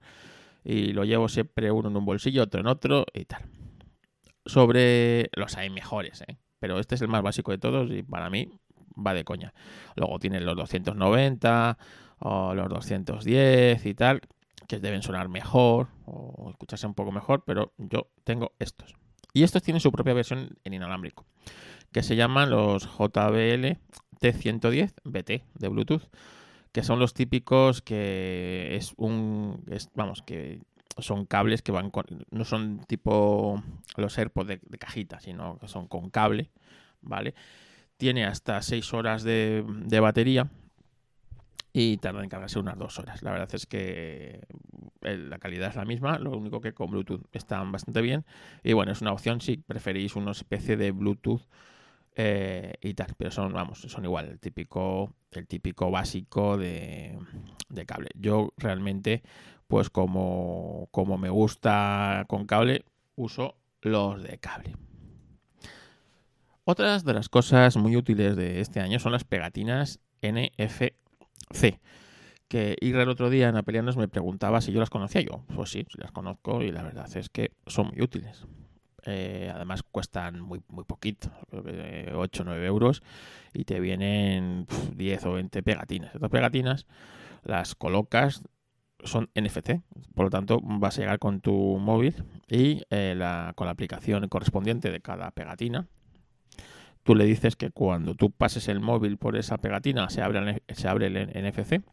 Y 0.64 0.94
lo 0.94 1.06
llevo 1.06 1.30
siempre 1.30 1.72
uno 1.72 1.90
en 1.90 1.98
un 1.98 2.06
bolsillo, 2.06 2.44
otro 2.44 2.60
en 2.60 2.68
otro 2.68 3.06
y 3.14 3.26
tal. 3.26 3.44
Sobre 4.46 5.30
los 5.36 5.56
hay 5.58 5.70
mejores, 5.70 6.24
¿eh? 6.28 6.38
pero 6.60 6.80
este 6.80 6.96
es 6.96 7.02
el 7.02 7.08
más 7.08 7.22
básico 7.22 7.52
de 7.52 7.58
todos 7.58 7.90
y 7.92 8.04
para 8.04 8.30
mí 8.30 8.50
va 8.96 9.14
de 9.14 9.24
coña. 9.24 9.54
Luego 9.96 10.20
tienen 10.20 10.46
los 10.46 10.56
290 10.56 11.78
o 12.20 12.54
los 12.54 12.70
210 12.70 13.86
y 13.86 13.94
tal, 13.94 14.22
que 14.68 14.80
deben 14.80 15.02
sonar 15.02 15.30
mejor 15.30 15.88
o 16.06 16.50
escucharse 16.50 16.88
un 16.88 16.94
poco 16.94 17.12
mejor, 17.12 17.44
pero 17.46 17.74
yo 17.78 18.08
tengo 18.24 18.54
estos. 18.60 18.96
Y 19.34 19.44
estos 19.44 19.64
tienen 19.64 19.82
su 19.82 19.92
propia 19.92 20.14
versión 20.14 20.58
en 20.64 20.74
inalámbrico, 20.74 21.26
que 21.92 22.04
se 22.04 22.16
llaman 22.16 22.50
los 22.50 22.84
JBL 22.84 23.78
T110 24.22 24.94
BT 25.04 25.44
de 25.54 25.68
Bluetooth, 25.68 26.04
que 26.72 26.84
son 26.84 27.00
los 27.00 27.14
típicos 27.14 27.82
que 27.82 28.76
es 28.76 28.94
un, 28.98 29.64
vamos, 29.94 30.22
que 30.22 30.62
son 30.98 31.26
cables 31.26 31.62
que 31.62 31.74
van 31.74 31.92
con, 31.92 32.06
no 32.32 32.46
son 32.46 32.80
tipo 32.88 33.62
los 33.98 34.18
AirPods 34.18 34.48
de, 34.48 34.60
cajita, 34.80 35.20
sino 35.20 35.58
que 35.58 35.68
son 35.68 35.88
con 35.88 36.10
cable, 36.10 36.50
¿vale? 37.02 37.36
Tiene 37.98 38.26
hasta 38.26 38.62
6 38.62 38.94
horas 38.94 39.24
de 39.24 40.00
batería 40.02 40.50
y 41.78 41.98
tarda 41.98 42.24
en 42.24 42.30
cargarse 42.30 42.58
unas 42.58 42.78
dos 42.78 42.98
horas. 43.00 43.22
La 43.22 43.34
verdad 43.34 43.50
es 43.52 43.66
que 43.66 44.48
la 45.02 45.38
calidad 45.40 45.72
es 45.72 45.76
la 45.76 45.84
misma, 45.84 46.18
lo 46.20 46.32
único 46.32 46.62
que 46.62 46.74
con 46.74 46.90
Bluetooth 46.90 47.26
están 47.34 47.74
bastante 47.74 48.02
bien. 48.02 48.24
Y 48.64 48.72
bueno, 48.72 48.94
es 48.94 49.02
una 49.02 49.12
opción 49.12 49.42
si 49.42 49.58
preferís 49.58 50.16
una 50.16 50.32
especie 50.32 50.78
de 50.78 50.92
Bluetooth 50.92 51.42
eh, 52.16 52.76
y 52.80 52.94
tal, 52.94 53.14
pero 53.18 53.30
son, 53.30 53.52
vamos, 53.52 53.82
son 53.82 54.06
igual, 54.06 54.30
el 54.30 54.40
típico, 54.40 55.14
el 55.32 55.48
típico 55.48 55.92
básico 55.92 56.58
de, 56.58 57.20
de 57.68 57.86
cable. 57.86 58.08
Yo 58.16 58.54
realmente, 58.56 59.22
pues 59.68 59.90
como, 59.90 60.88
como 60.92 61.18
me 61.18 61.30
gusta 61.30 62.24
con 62.30 62.46
cable, 62.46 62.86
uso 63.18 63.58
los 63.82 64.24
de 64.24 64.38
cable. 64.38 64.78
Otras 66.64 67.04
de 67.04 67.14
las 67.14 67.28
cosas 67.28 67.76
muy 67.76 67.98
útiles 67.98 68.38
de 68.38 68.62
este 68.62 68.80
año 68.80 68.98
son 69.00 69.12
las 69.12 69.26
pegatinas 69.26 70.00
NFC. 70.22 70.94
Que 72.48 72.76
ir 72.80 72.96
el 72.96 73.10
otro 73.10 73.30
día 73.30 73.50
en 73.50 73.58
Apelianos 73.58 73.98
me 73.98 74.08
preguntaba 74.08 74.62
si 74.62 74.72
yo 74.72 74.80
las 74.80 74.90
conocía 74.90 75.22
yo. 75.22 75.44
Pues 75.56 75.72
sí, 75.72 75.86
las 75.98 76.12
conozco 76.12 76.62
y 76.62 76.72
la 76.72 76.84
verdad 76.84 77.10
es 77.16 77.30
que 77.30 77.52
son 77.66 77.88
muy 77.88 78.02
útiles. 78.02 78.46
Eh, 79.08 79.52
además 79.54 79.84
cuestan 79.84 80.42
muy, 80.42 80.62
muy 80.68 80.84
poquito, 80.84 81.30
8 81.52 82.42
o 82.42 82.46
9 82.46 82.66
euros 82.66 83.04
y 83.54 83.64
te 83.64 83.80
vienen 83.80 84.66
10 84.96 85.26
o 85.26 85.34
20 85.34 85.62
pegatinas. 85.62 86.16
Estas 86.16 86.30
pegatinas 86.30 86.88
las 87.44 87.76
colocas, 87.76 88.42
son 89.04 89.30
NFC, 89.36 89.82
por 90.16 90.26
lo 90.26 90.30
tanto 90.32 90.60
vas 90.64 90.98
a 90.98 91.02
llegar 91.02 91.20
con 91.20 91.40
tu 91.40 91.78
móvil 91.78 92.16
y 92.50 92.82
eh, 92.90 93.14
la, 93.16 93.54
con 93.56 93.66
la 93.66 93.72
aplicación 93.72 94.28
correspondiente 94.28 94.90
de 94.92 95.02
cada 95.02 95.30
pegatina. 95.32 95.88
Tú 97.06 97.14
le 97.14 97.26
dices 97.26 97.56
que 97.56 97.70
cuando 97.70 98.16
tú 98.16 98.32
pases 98.32 98.68
el 98.68 98.80
móvil 98.80 99.18
por 99.18 99.38
esa 99.38 99.60
pegatina 99.60 100.10
se 100.10 100.24
abre, 100.24 100.64
se 100.74 100.88
abre 100.88 101.06
el 101.06 101.28
NFC. 101.30 101.84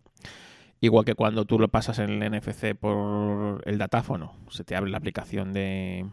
Igual 0.81 1.05
que 1.05 1.15
cuando 1.15 1.45
tú 1.45 1.59
lo 1.59 1.69
pasas 1.69 1.99
en 1.99 2.09
el 2.09 2.31
NFC 2.33 2.75
por 2.75 3.63
el 3.67 3.77
datáfono, 3.77 4.35
se 4.49 4.65
te 4.65 4.75
abre 4.75 4.91
la 4.91 4.97
aplicación 4.97 5.53
de, 5.53 6.07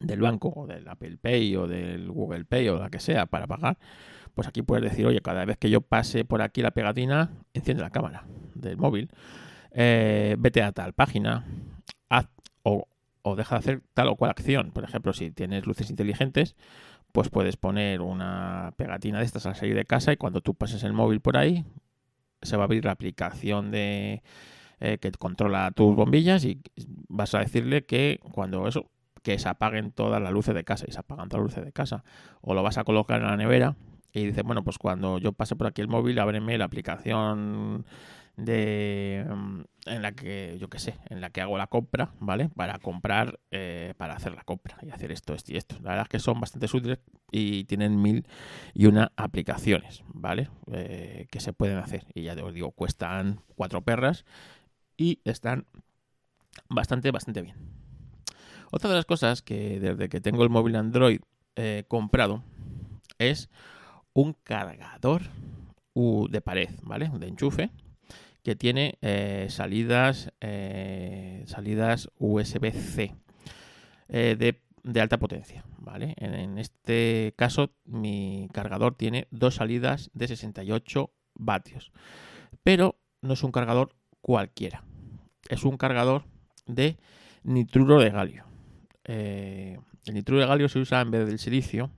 del 0.00 0.22
banco 0.22 0.54
o 0.56 0.66
del 0.66 0.88
Apple 0.88 1.18
Pay 1.20 1.54
o 1.54 1.66
del 1.66 2.10
Google 2.10 2.46
Pay 2.46 2.70
o 2.70 2.78
la 2.78 2.88
que 2.88 2.98
sea 2.98 3.26
para 3.26 3.46
pagar, 3.46 3.76
pues 4.34 4.48
aquí 4.48 4.62
puedes 4.62 4.90
decir, 4.90 5.04
oye, 5.04 5.20
cada 5.20 5.44
vez 5.44 5.58
que 5.58 5.68
yo 5.68 5.82
pase 5.82 6.24
por 6.24 6.40
aquí 6.40 6.62
la 6.62 6.70
pegatina, 6.70 7.30
enciende 7.52 7.82
la 7.82 7.90
cámara 7.90 8.24
del 8.54 8.78
móvil, 8.78 9.10
eh, 9.72 10.34
vete 10.38 10.62
a 10.62 10.72
tal 10.72 10.94
página, 10.94 11.44
haz 12.08 12.26
o, 12.62 12.88
o 13.20 13.36
deja 13.36 13.56
de 13.56 13.58
hacer 13.58 13.82
tal 13.92 14.08
o 14.08 14.16
cual 14.16 14.30
acción. 14.30 14.70
Por 14.70 14.84
ejemplo, 14.84 15.12
si 15.12 15.30
tienes 15.30 15.66
luces 15.66 15.90
inteligentes, 15.90 16.56
pues 17.12 17.28
puedes 17.28 17.56
poner 17.56 18.00
una 18.00 18.72
pegatina 18.76 19.18
de 19.18 19.24
estas 19.24 19.46
al 19.46 19.54
salir 19.54 19.74
de 19.74 19.84
casa 19.84 20.12
y 20.12 20.16
cuando 20.16 20.40
tú 20.40 20.54
pases 20.54 20.82
el 20.82 20.92
móvil 20.92 21.20
por 21.20 21.36
ahí, 21.36 21.64
se 22.42 22.56
va 22.56 22.64
a 22.64 22.66
abrir 22.66 22.84
la 22.84 22.92
aplicación 22.92 23.70
de 23.70 24.22
eh, 24.80 24.98
que 24.98 25.12
controla 25.12 25.70
tus 25.70 25.94
bombillas 25.94 26.44
y 26.44 26.60
vas 27.08 27.34
a 27.34 27.40
decirle 27.40 27.84
que 27.84 28.18
cuando 28.32 28.66
eso 28.66 28.90
que 29.22 29.38
se 29.38 29.48
apaguen 29.48 29.92
todas 29.92 30.20
las 30.20 30.32
luces 30.32 30.54
de 30.54 30.64
casa 30.64 30.84
y 30.88 30.92
se 30.92 30.98
apagan 30.98 31.28
todas 31.28 31.44
las 31.44 31.52
luces 31.52 31.64
de 31.64 31.72
casa. 31.72 32.04
O 32.40 32.54
lo 32.54 32.62
vas 32.62 32.78
a 32.78 32.84
colocar 32.84 33.20
en 33.20 33.26
la 33.26 33.36
nevera 33.36 33.76
y 34.12 34.26
dices, 34.26 34.42
bueno, 34.42 34.62
pues 34.64 34.78
cuando 34.78 35.18
yo 35.18 35.32
pase 35.32 35.56
por 35.56 35.68
aquí 35.68 35.80
el 35.80 35.88
móvil, 35.88 36.18
ábreme 36.18 36.58
la 36.58 36.64
aplicación 36.64 37.86
de 38.36 39.26
mm, 39.28 39.60
en 39.86 40.02
la 40.02 40.12
que 40.12 40.56
yo 40.58 40.68
qué 40.68 40.78
sé 40.78 40.96
en 41.10 41.20
la 41.20 41.30
que 41.30 41.42
hago 41.42 41.58
la 41.58 41.66
compra 41.66 42.12
vale 42.18 42.48
para 42.48 42.78
comprar 42.78 43.40
eh, 43.50 43.94
para 43.96 44.14
hacer 44.14 44.32
la 44.34 44.42
compra 44.42 44.78
y 44.82 44.90
hacer 44.90 45.12
esto 45.12 45.34
esto 45.34 45.52
y 45.52 45.56
esto. 45.56 45.76
La 45.82 45.90
verdad 45.90 46.02
es 46.04 46.08
que 46.08 46.18
son 46.18 46.40
bastante 46.40 46.66
útiles 46.74 46.98
y 47.30 47.64
tienen 47.64 48.00
mil 48.00 48.26
y 48.74 48.86
una 48.86 49.12
aplicaciones 49.16 50.02
vale 50.06 50.48
eh, 50.72 51.26
que 51.30 51.40
se 51.40 51.52
pueden 51.52 51.78
hacer. 51.78 52.06
Y 52.14 52.22
ya 52.22 52.34
os 52.42 52.54
digo 52.54 52.72
cuestan 52.72 53.40
cuatro 53.54 53.82
perras 53.82 54.24
y 54.96 55.20
están 55.24 55.66
bastante 56.68 57.10
bastante 57.10 57.42
bien. 57.42 57.56
Otra 58.70 58.88
de 58.88 58.96
las 58.96 59.04
cosas 59.04 59.42
que 59.42 59.78
desde 59.80 60.08
que 60.08 60.20
tengo 60.20 60.42
el 60.42 60.50
móvil 60.50 60.76
Android 60.76 61.20
eh, 61.56 61.84
comprado 61.88 62.42
es 63.18 63.50
un 64.14 64.32
cargador 64.32 65.22
de 65.94 66.40
pared, 66.40 66.70
¿vale? 66.82 67.10
De 67.18 67.26
enchufe 67.26 67.70
que 68.42 68.56
tiene 68.56 68.98
eh, 69.02 69.46
salidas, 69.50 70.32
eh, 70.40 71.44
salidas 71.46 72.10
USB-C 72.18 73.14
de, 74.08 75.00
alta 75.00 75.18
potencia, 75.18 75.64
¿vale? 75.78 76.14
En, 76.18 76.58
este 76.58 77.34
caso 77.36 77.72
mi 77.84 78.48
cargador 78.52 78.96
tiene 78.96 79.28
dos 79.30 79.54
salidas 79.54 80.10
de 80.12 80.28
68 80.28 81.10
vatios, 81.34 81.92
pero 82.62 82.98
no 83.22 83.34
es 83.34 83.42
un 83.42 83.52
cargador 83.52 83.94
cualquiera, 84.20 84.84
es 85.48 85.64
un 85.64 85.76
cargador 85.76 86.24
de 86.66 86.98
nitruro 87.42 88.00
de 88.00 88.10
galio. 88.10 88.44
Eh, 89.04 89.78
el 90.06 90.14
nitruro 90.14 90.40
de 90.40 90.46
galio 90.46 90.68
se 90.68 90.78
usa 90.78 91.00
en 91.00 91.10
vez 91.10 91.26
del 91.26 91.38
silicio 91.38 91.90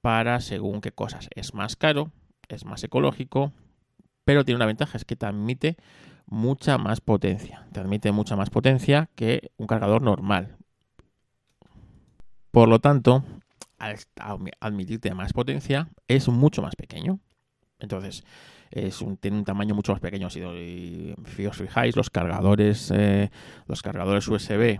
para 0.00 0.40
según 0.40 0.80
qué 0.80 0.92
cosas. 0.92 1.28
Es 1.34 1.54
más 1.54 1.76
caro, 1.76 2.12
es 2.48 2.64
más 2.64 2.82
ecológico, 2.84 3.52
pero 4.28 4.44
tiene 4.44 4.56
una 4.56 4.66
ventaja, 4.66 4.98
es 4.98 5.06
que 5.06 5.16
te 5.16 5.24
admite 5.24 5.78
mucha 6.26 6.76
más 6.76 7.00
potencia. 7.00 7.66
Te 7.72 7.80
admite 7.80 8.12
mucha 8.12 8.36
más 8.36 8.50
potencia 8.50 9.08
que 9.14 9.52
un 9.56 9.66
cargador 9.66 10.02
normal. 10.02 10.58
Por 12.50 12.68
lo 12.68 12.78
tanto, 12.78 13.24
al 13.78 13.96
admitirte 14.60 15.14
más 15.14 15.32
potencia, 15.32 15.88
es 16.08 16.28
mucho 16.28 16.60
más 16.60 16.76
pequeño. 16.76 17.20
Entonces, 17.78 18.22
es 18.70 19.00
un, 19.00 19.16
tiene 19.16 19.38
un 19.38 19.46
tamaño 19.46 19.74
mucho 19.74 19.92
más 19.92 20.02
pequeño. 20.02 20.28
Si 20.28 20.42
os 20.42 21.56
fijáis, 21.56 21.96
los 21.96 22.10
cargadores, 22.10 22.92
eh, 22.94 23.30
los 23.64 23.80
cargadores 23.80 24.28
USB 24.28 24.78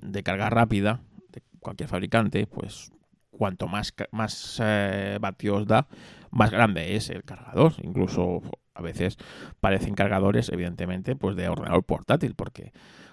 de 0.00 0.22
carga 0.22 0.48
rápida 0.48 1.02
de 1.28 1.42
cualquier 1.58 1.90
fabricante, 1.90 2.46
pues 2.46 2.90
cuanto 3.30 3.68
más, 3.68 3.92
más 4.10 4.58
eh, 4.64 5.18
vatios 5.20 5.66
da, 5.66 5.86
más 6.30 6.50
grande 6.50 6.96
es 6.96 7.10
el 7.10 7.24
cargador. 7.24 7.74
Incluso 7.82 8.40
a 8.80 8.82
veces 8.82 9.16
parecen 9.60 9.94
cargadores, 9.94 10.48
evidentemente, 10.50 11.16
pues 11.16 11.36
de 11.36 11.48
ordenador 11.48 11.84
portátil, 11.84 12.34
porque, 12.34 12.72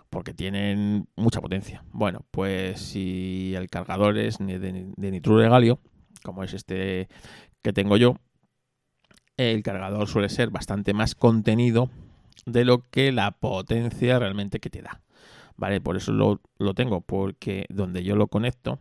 porque 0.10 0.34
tienen 0.34 1.08
mucha 1.16 1.42
potencia. 1.42 1.84
Bueno, 1.92 2.26
pues 2.32 2.80
si 2.80 3.54
el 3.56 3.70
cargador 3.70 4.18
es 4.18 4.38
de, 4.40 4.60
de 4.60 5.12
nitruro 5.12 5.42
de 5.42 5.50
galio, 5.50 5.80
como 6.24 6.44
es 6.44 6.54
este 6.54 7.08
que 7.62 7.74
tengo 7.74 7.98
yo, 7.98 8.16
el 9.38 9.62
cargador 9.62 10.08
suele 10.08 10.30
ser 10.30 10.50
bastante 10.50 10.94
más 10.94 11.14
contenido 11.14 11.90
de 12.46 12.66
lo 12.66 12.90
que 12.90 13.12
la 13.12 13.32
potencia 13.32 14.18
realmente 14.18 14.60
que 14.60 14.70
te 14.70 14.82
da. 14.82 15.02
¿vale? 15.58 15.82
Por 15.82 15.98
eso 15.98 16.12
lo, 16.14 16.74
tengo, 16.74 17.02
porque 17.02 17.66
donde 17.70 18.04
yo 18.04 18.16
lo 18.16 18.28
conecto 18.28 18.80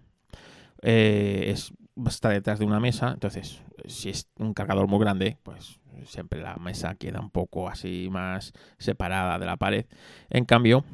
eh, 0.82 1.46
es, 1.48 1.72
está 2.06 2.28
detrás 2.28 2.58
de 2.58 2.64
una 2.64 2.80
mesa, 2.80 3.12
entonces 3.12 3.62
si 3.86 4.10
es 4.10 4.28
un 4.38 4.54
cargador 4.54 4.88
muy 4.88 4.98
grande, 4.98 5.38
pues 5.42 5.80
siempre 6.04 6.40
la 6.40 6.56
mesa 6.56 6.94
queda 6.94 7.20
un 7.20 7.30
poco 7.30 7.68
así 7.68 8.08
más 8.10 8.52
separada 8.78 9.38
de 9.38 9.46
la 9.46 9.56
pared. 9.56 9.86
En 10.30 10.44
cambio, 10.44 10.84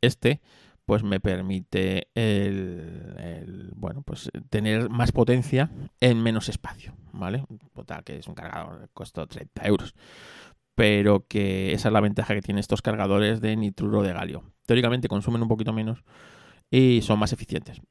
este 0.00 0.40
pues 0.84 1.04
me 1.04 1.20
permite 1.20 2.08
el, 2.14 3.70
bueno 3.76 4.02
pues 4.02 4.30
tener 4.50 4.90
más 4.90 5.12
potencia 5.12 5.70
en 6.00 6.22
menos 6.22 6.48
espacio, 6.48 6.94
¿vale? 7.12 7.44
Total, 7.74 8.02
que 8.02 8.18
es 8.18 8.26
un 8.26 8.34
cargador 8.34 8.80
que 8.80 8.88
costó 8.92 9.26
30 9.26 9.66
euros 9.66 9.94
pero 10.74 11.26
que 11.26 11.74
esa 11.74 11.88
es 11.88 11.92
la 11.92 12.00
ventaja 12.00 12.34
que 12.34 12.40
tienen 12.40 12.60
estos 12.60 12.82
cargadores 12.82 13.40
de 13.40 13.56
nitruro 13.56 14.02
de 14.02 14.12
galio. 14.12 14.42
Teóricamente 14.66 15.08
consumen 15.08 15.42
un 15.42 15.48
poquito 15.48 15.72
menos 15.72 16.02
y 16.70 17.02
son 17.02 17.18
más 17.18 17.32
eficientes. 17.32 17.82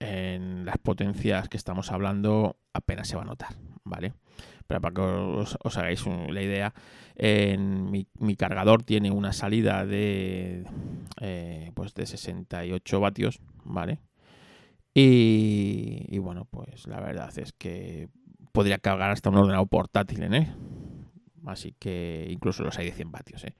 En 0.00 0.64
las 0.64 0.78
potencias 0.78 1.48
que 1.48 1.56
estamos 1.56 1.92
hablando 1.92 2.56
apenas 2.72 3.08
se 3.08 3.16
va 3.16 3.22
a 3.22 3.26
notar, 3.26 3.54
¿vale? 3.84 4.12
Pero 4.66 4.80
para 4.80 4.94
que 4.94 5.00
os, 5.00 5.76
hagáis 5.76 6.04
la 6.06 6.42
idea, 6.42 6.74
en 7.14 7.90
mi, 7.90 8.36
cargador 8.36 8.82
tiene 8.82 9.10
una 9.10 9.32
salida 9.32 9.86
de, 9.86 10.64
eh, 11.20 11.70
pues 11.74 11.94
de 11.94 12.06
68 12.06 13.00
vatios, 13.00 13.40
¿vale? 13.62 14.00
Y, 14.94 16.06
y 16.08 16.18
bueno, 16.18 16.46
pues 16.50 16.86
la 16.86 17.00
verdad 17.00 17.36
es 17.38 17.52
que 17.52 18.08
podría 18.52 18.78
cargar 18.78 19.10
hasta 19.10 19.30
un 19.30 19.38
ordenador 19.38 19.68
portátil 19.68 20.22
en 20.22 20.34
él 20.34 20.54
así 21.46 21.74
que 21.78 22.26
incluso 22.30 22.62
los 22.62 22.78
hay 22.78 22.86
de 22.86 22.92
100 22.92 23.10
vatios, 23.10 23.44
¿eh? 23.44 23.54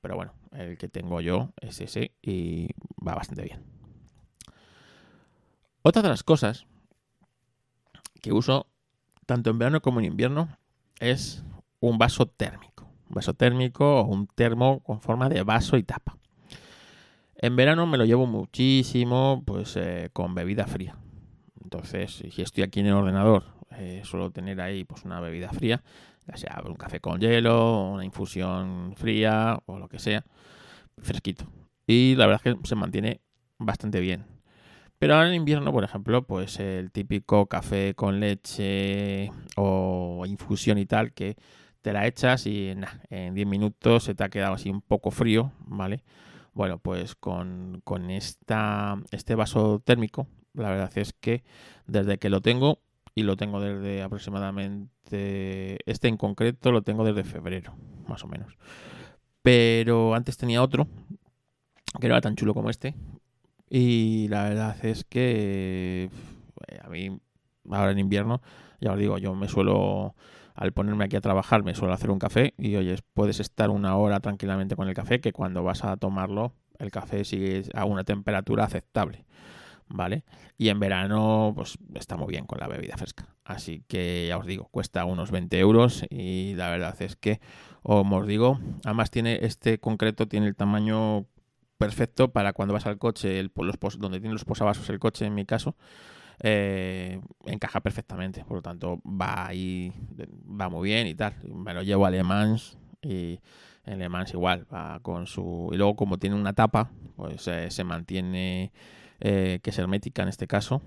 Pero 0.00 0.16
bueno, 0.16 0.34
el 0.52 0.76
que 0.78 0.88
tengo 0.88 1.20
yo 1.20 1.52
es 1.60 1.80
ese 1.80 2.12
y 2.22 2.68
va 3.06 3.14
bastante 3.14 3.42
bien. 3.42 3.71
Otra 5.82 6.02
de 6.02 6.08
las 6.08 6.22
cosas 6.22 6.66
que 8.20 8.32
uso 8.32 8.66
tanto 9.26 9.50
en 9.50 9.58
verano 9.58 9.82
como 9.82 10.00
en 10.00 10.06
invierno 10.06 10.48
es 11.00 11.44
un 11.80 11.98
vaso 11.98 12.26
térmico. 12.26 12.88
Un 13.08 13.16
vaso 13.16 13.34
térmico 13.34 14.00
o 14.00 14.04
un 14.04 14.26
termo 14.26 14.80
con 14.80 15.00
forma 15.00 15.28
de 15.28 15.42
vaso 15.42 15.76
y 15.76 15.82
tapa. 15.82 16.16
En 17.36 17.56
verano 17.56 17.86
me 17.86 17.98
lo 17.98 18.04
llevo 18.04 18.26
muchísimo 18.26 19.42
pues 19.44 19.76
eh, 19.76 20.10
con 20.12 20.34
bebida 20.34 20.66
fría. 20.66 20.96
Entonces, 21.62 22.22
si 22.30 22.42
estoy 22.42 22.62
aquí 22.62 22.80
en 22.80 22.86
el 22.86 22.94
ordenador, 22.94 23.44
eh, 23.72 24.02
suelo 24.04 24.30
tener 24.30 24.60
ahí 24.60 24.84
pues 24.84 25.04
una 25.04 25.20
bebida 25.20 25.50
fría 25.50 25.82
ya 26.26 26.36
sea 26.36 26.62
un 26.64 26.74
café 26.74 27.00
con 27.00 27.20
hielo, 27.20 27.90
una 27.90 28.04
infusión 28.04 28.94
fría 28.96 29.58
o 29.66 29.78
lo 29.78 29.88
que 29.88 29.98
sea, 29.98 30.24
fresquito. 30.98 31.46
Y 31.86 32.14
la 32.16 32.26
verdad 32.26 32.42
es 32.44 32.54
que 32.54 32.68
se 32.68 32.74
mantiene 32.74 33.20
bastante 33.58 34.00
bien. 34.00 34.24
Pero 35.02 35.16
ahora 35.16 35.30
en 35.30 35.34
invierno, 35.34 35.72
por 35.72 35.82
ejemplo, 35.82 36.22
pues 36.22 36.60
el 36.60 36.92
típico 36.92 37.46
café 37.46 37.92
con 37.96 38.20
leche 38.20 39.32
o 39.56 40.22
infusión 40.28 40.78
y 40.78 40.86
tal, 40.86 41.12
que 41.12 41.34
te 41.80 41.92
la 41.92 42.06
echas 42.06 42.46
y 42.46 42.68
en 43.10 43.34
10 43.34 43.48
minutos 43.48 44.04
se 44.04 44.14
te 44.14 44.22
ha 44.22 44.28
quedado 44.28 44.54
así 44.54 44.70
un 44.70 44.80
poco 44.80 45.10
frío, 45.10 45.50
¿vale? 45.66 46.04
Bueno, 46.54 46.78
pues 46.78 47.16
con, 47.16 47.80
con 47.82 48.12
esta, 48.12 48.96
este 49.10 49.34
vaso 49.34 49.82
térmico, 49.84 50.28
la 50.54 50.70
verdad 50.70 50.96
es 50.96 51.12
que 51.14 51.42
desde 51.88 52.18
que 52.18 52.30
lo 52.30 52.40
tengo 52.40 52.78
y 53.16 53.24
lo 53.24 53.36
tengo 53.36 53.60
desde 53.60 54.02
aproximadamente, 54.02 55.78
este 55.90 56.06
en 56.06 56.16
concreto 56.16 56.70
lo 56.70 56.82
tengo 56.82 57.04
desde 57.04 57.24
febrero, 57.24 57.74
más 58.06 58.22
o 58.22 58.28
menos. 58.28 58.56
Pero 59.42 60.14
antes 60.14 60.36
tenía 60.36 60.62
otro, 60.62 60.86
que 62.00 62.06
no 62.06 62.14
era 62.14 62.20
tan 62.20 62.36
chulo 62.36 62.54
como 62.54 62.70
este. 62.70 62.94
Y 63.74 64.28
la 64.28 64.42
verdad 64.50 64.84
es 64.84 65.02
que 65.04 66.10
eh, 66.68 66.78
a 66.84 66.90
mí, 66.90 67.18
ahora 67.70 67.92
en 67.92 67.98
invierno, 67.98 68.42
ya 68.82 68.92
os 68.92 68.98
digo, 68.98 69.16
yo 69.16 69.34
me 69.34 69.48
suelo, 69.48 70.14
al 70.54 70.72
ponerme 70.72 71.06
aquí 71.06 71.16
a 71.16 71.22
trabajar, 71.22 71.62
me 71.62 71.74
suelo 71.74 71.94
hacer 71.94 72.10
un 72.10 72.18
café 72.18 72.52
y 72.58 72.76
oye, 72.76 72.98
puedes 73.14 73.40
estar 73.40 73.70
una 73.70 73.96
hora 73.96 74.20
tranquilamente 74.20 74.76
con 74.76 74.88
el 74.88 74.94
café, 74.94 75.22
que 75.22 75.32
cuando 75.32 75.62
vas 75.62 75.84
a 75.84 75.96
tomarlo, 75.96 76.52
el 76.78 76.90
café 76.90 77.24
sigue 77.24 77.62
a 77.72 77.86
una 77.86 78.04
temperatura 78.04 78.64
aceptable. 78.64 79.24
¿vale? 79.88 80.24
Y 80.58 80.68
en 80.68 80.78
verano, 80.78 81.52
pues 81.54 81.78
está 81.94 82.16
muy 82.16 82.28
bien 82.28 82.46
con 82.46 82.58
la 82.58 82.68
bebida 82.68 82.96
fresca. 82.96 83.34
Así 83.42 83.84
que 83.88 84.26
ya 84.28 84.36
os 84.36 84.46
digo, 84.46 84.68
cuesta 84.70 85.04
unos 85.04 85.30
20 85.30 85.58
euros 85.58 86.04
y 86.10 86.54
la 86.56 86.68
verdad 86.68 87.00
es 87.00 87.16
que, 87.16 87.40
como 87.82 88.18
os 88.18 88.26
digo, 88.26 88.60
además 88.84 89.10
tiene 89.10 89.38
este 89.42 89.78
concreto, 89.78 90.28
tiene 90.28 90.46
el 90.46 90.56
tamaño 90.56 91.26
perfecto 91.82 92.32
para 92.32 92.52
cuando 92.52 92.74
vas 92.74 92.86
al 92.86 92.98
coche, 92.98 93.40
el, 93.40 93.50
los, 93.56 93.98
donde 93.98 94.20
tiene 94.20 94.32
los 94.32 94.44
posavasos 94.44 94.88
el 94.88 94.98
coche, 95.00 95.26
en 95.26 95.34
mi 95.34 95.44
caso, 95.44 95.74
eh, 96.40 97.20
encaja 97.46 97.80
perfectamente. 97.80 98.44
Por 98.44 98.58
lo 98.58 98.62
tanto, 98.62 99.00
va 99.04 99.46
ahí, 99.46 99.92
va 100.48 100.68
muy 100.68 100.88
bien 100.88 101.06
y 101.08 101.14
tal. 101.14 101.34
Me 101.42 101.74
lo 101.74 101.82
llevo 101.82 102.06
a 102.06 102.10
Le 102.10 102.22
Mans 102.22 102.78
y 103.02 103.40
en 103.84 103.98
Le 103.98 104.08
Mans 104.08 104.32
igual, 104.32 104.66
va 104.72 105.00
con 105.00 105.26
su... 105.26 105.70
Y 105.72 105.76
luego 105.76 105.96
como 105.96 106.18
tiene 106.18 106.36
una 106.36 106.52
tapa, 106.52 106.90
pues 107.16 107.48
eh, 107.48 107.70
se 107.70 107.82
mantiene 107.82 108.72
eh, 109.20 109.58
que 109.62 109.70
es 109.70 109.78
hermética 109.78 110.22
en 110.22 110.28
este 110.28 110.46
caso. 110.46 110.82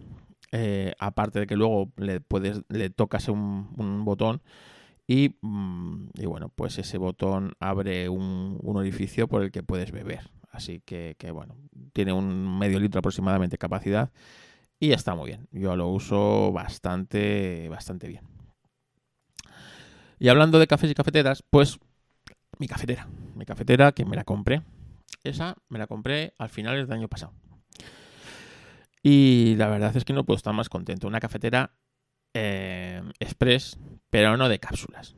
Aparte 1.00 1.42
de 1.42 1.48
que 1.48 1.58
luego 1.58 1.92
le 1.98 2.22
puedes 2.22 2.62
le 2.70 2.90
tocas 2.90 3.28
un, 3.28 4.06
botón 4.06 4.42
mm, 5.10 6.08
y, 6.14 6.26
bueno, 6.26 6.48
pues 6.48 6.78
ese 6.78 6.98
botón 6.98 7.56
abre 7.60 8.08
un, 8.08 8.62
orificio 8.64 9.28
por 9.28 9.44
el 9.44 9.52
que 9.52 9.64
puedes 9.64 9.92
beber. 9.92 10.30
Así 10.56 10.82
que, 10.82 11.16
bueno, 11.34 11.58
tiene 11.94 12.14
un 12.14 12.58
medio 12.58 12.80
litro 12.80 13.00
aproximadamente 13.00 13.56
de 13.56 13.58
capacidad 13.58 14.12
y 14.80 14.92
está 14.92 15.16
muy 15.16 15.28
bien. 15.28 15.48
Yo 15.52 15.76
lo 15.76 15.90
uso 15.90 16.52
bastante, 16.52 17.68
bastante 17.70 18.08
bien. 18.08 18.24
Y 20.18 20.30
hablando 20.30 20.60
de 20.60 20.68
cafés 20.68 20.90
y 20.90 20.96
cafeteras, 20.96 21.44
pues 21.50 21.78
mi 22.58 22.68
cafetera, 22.68 23.08
mi 23.36 23.46
cafetera 23.46 23.92
que 23.92 24.06
me 24.06 24.16
la 24.16 24.24
compré. 24.24 24.62
Esa 25.24 25.58
me 25.68 25.78
la 25.78 25.88
compré 25.88 26.34
al 26.38 26.50
finales 26.50 26.88
del 26.88 26.98
año 26.98 27.10
pasado. 27.10 27.34
Y 29.04 29.56
la 29.58 29.68
verdad 29.68 29.96
es 29.96 30.06
que 30.06 30.14
no 30.14 30.26
puedo 30.26 30.38
estar 30.38 30.54
más 30.54 30.70
contento. 30.70 31.08
Una 31.08 31.20
cafetera 31.20 31.76
eh, 32.34 33.04
express, 33.20 33.78
pero 34.10 34.38
no 34.38 34.48
de 34.48 34.60
cápsulas. 34.60 35.16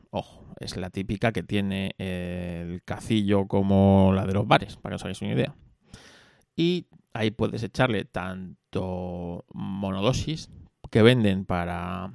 Es 0.59 0.75
la 0.77 0.89
típica 0.89 1.31
que 1.31 1.43
tiene 1.43 1.95
el 1.97 2.81
cacillo 2.83 3.47
como 3.47 4.11
la 4.13 4.25
de 4.25 4.33
los 4.33 4.47
bares, 4.47 4.77
para 4.77 4.93
que 4.93 4.95
os 4.95 5.03
hagáis 5.03 5.21
una 5.21 5.33
idea. 5.33 5.55
Y 6.55 6.87
ahí 7.13 7.31
puedes 7.31 7.63
echarle 7.63 8.05
tanto 8.05 9.45
monodosis 9.53 10.49
que 10.89 11.01
venden 11.01 11.45
para 11.45 12.11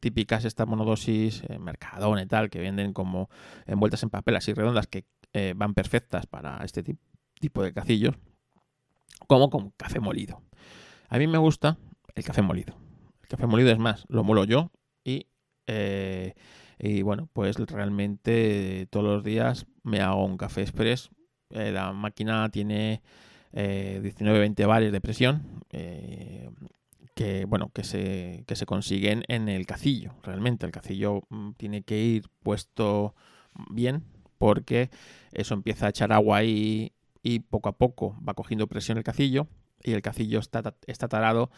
típicas 0.00 0.44
estas 0.44 0.66
monodosis, 0.66 1.42
eh, 1.48 1.58
Mercadona 1.58 2.22
y 2.22 2.26
tal, 2.26 2.50
que 2.50 2.58
venden 2.58 2.92
como 2.92 3.30
envueltas 3.66 4.02
en 4.02 4.10
papel 4.10 4.36
así 4.36 4.52
redondas 4.52 4.86
que 4.86 5.06
eh, 5.32 5.54
van 5.56 5.74
perfectas 5.74 6.26
para 6.26 6.64
este 6.64 6.82
tipo 7.40 7.62
de 7.62 7.72
cacillos, 7.72 8.16
como 9.26 9.50
con 9.50 9.70
café 9.70 10.00
molido. 10.00 10.42
A 11.08 11.18
mí 11.18 11.26
me 11.26 11.38
gusta 11.38 11.78
el 12.14 12.24
café 12.24 12.42
molido. 12.42 12.76
El 13.22 13.28
café 13.28 13.46
molido 13.46 13.70
es 13.70 13.78
más, 13.78 14.04
lo 14.08 14.24
molo 14.24 14.44
yo 14.44 14.70
y, 15.04 15.26
eh, 15.66 16.34
y 16.78 17.02
bueno, 17.02 17.28
pues 17.32 17.56
realmente 17.56 18.86
todos 18.90 19.06
los 19.06 19.24
días 19.24 19.66
me 19.82 20.00
hago 20.00 20.24
un 20.24 20.36
café 20.36 20.62
express. 20.62 21.10
Eh, 21.50 21.72
la 21.72 21.92
máquina 21.92 22.48
tiene 22.50 23.02
19-20 23.52 24.60
eh, 24.60 24.66
bares 24.66 24.92
de 24.92 25.00
presión 25.00 25.42
que 27.16 27.46
bueno 27.46 27.70
que 27.72 27.82
se, 27.82 28.44
que 28.46 28.54
se 28.56 28.66
consiguen 28.66 29.24
en 29.28 29.48
el 29.48 29.66
cacillo. 29.66 30.12
Realmente 30.22 30.66
el 30.66 30.72
cacillo 30.72 31.22
mm, 31.30 31.52
tiene 31.52 31.82
que 31.82 31.98
ir 31.98 32.28
puesto 32.42 33.14
bien 33.70 34.04
porque 34.38 34.90
eso 35.32 35.54
empieza 35.54 35.86
a 35.86 35.88
echar 35.88 36.12
agua 36.12 36.38
ahí 36.38 36.92
y 37.22 37.40
poco 37.40 37.70
a 37.70 37.78
poco 37.78 38.16
va 38.26 38.34
cogiendo 38.34 38.66
presión 38.66 38.98
el 38.98 39.04
cacillo 39.04 39.48
y 39.86 39.92
el 39.92 40.02
cacillo 40.02 40.40
está, 40.40 40.74
está 40.86 41.08
tarado, 41.08 41.50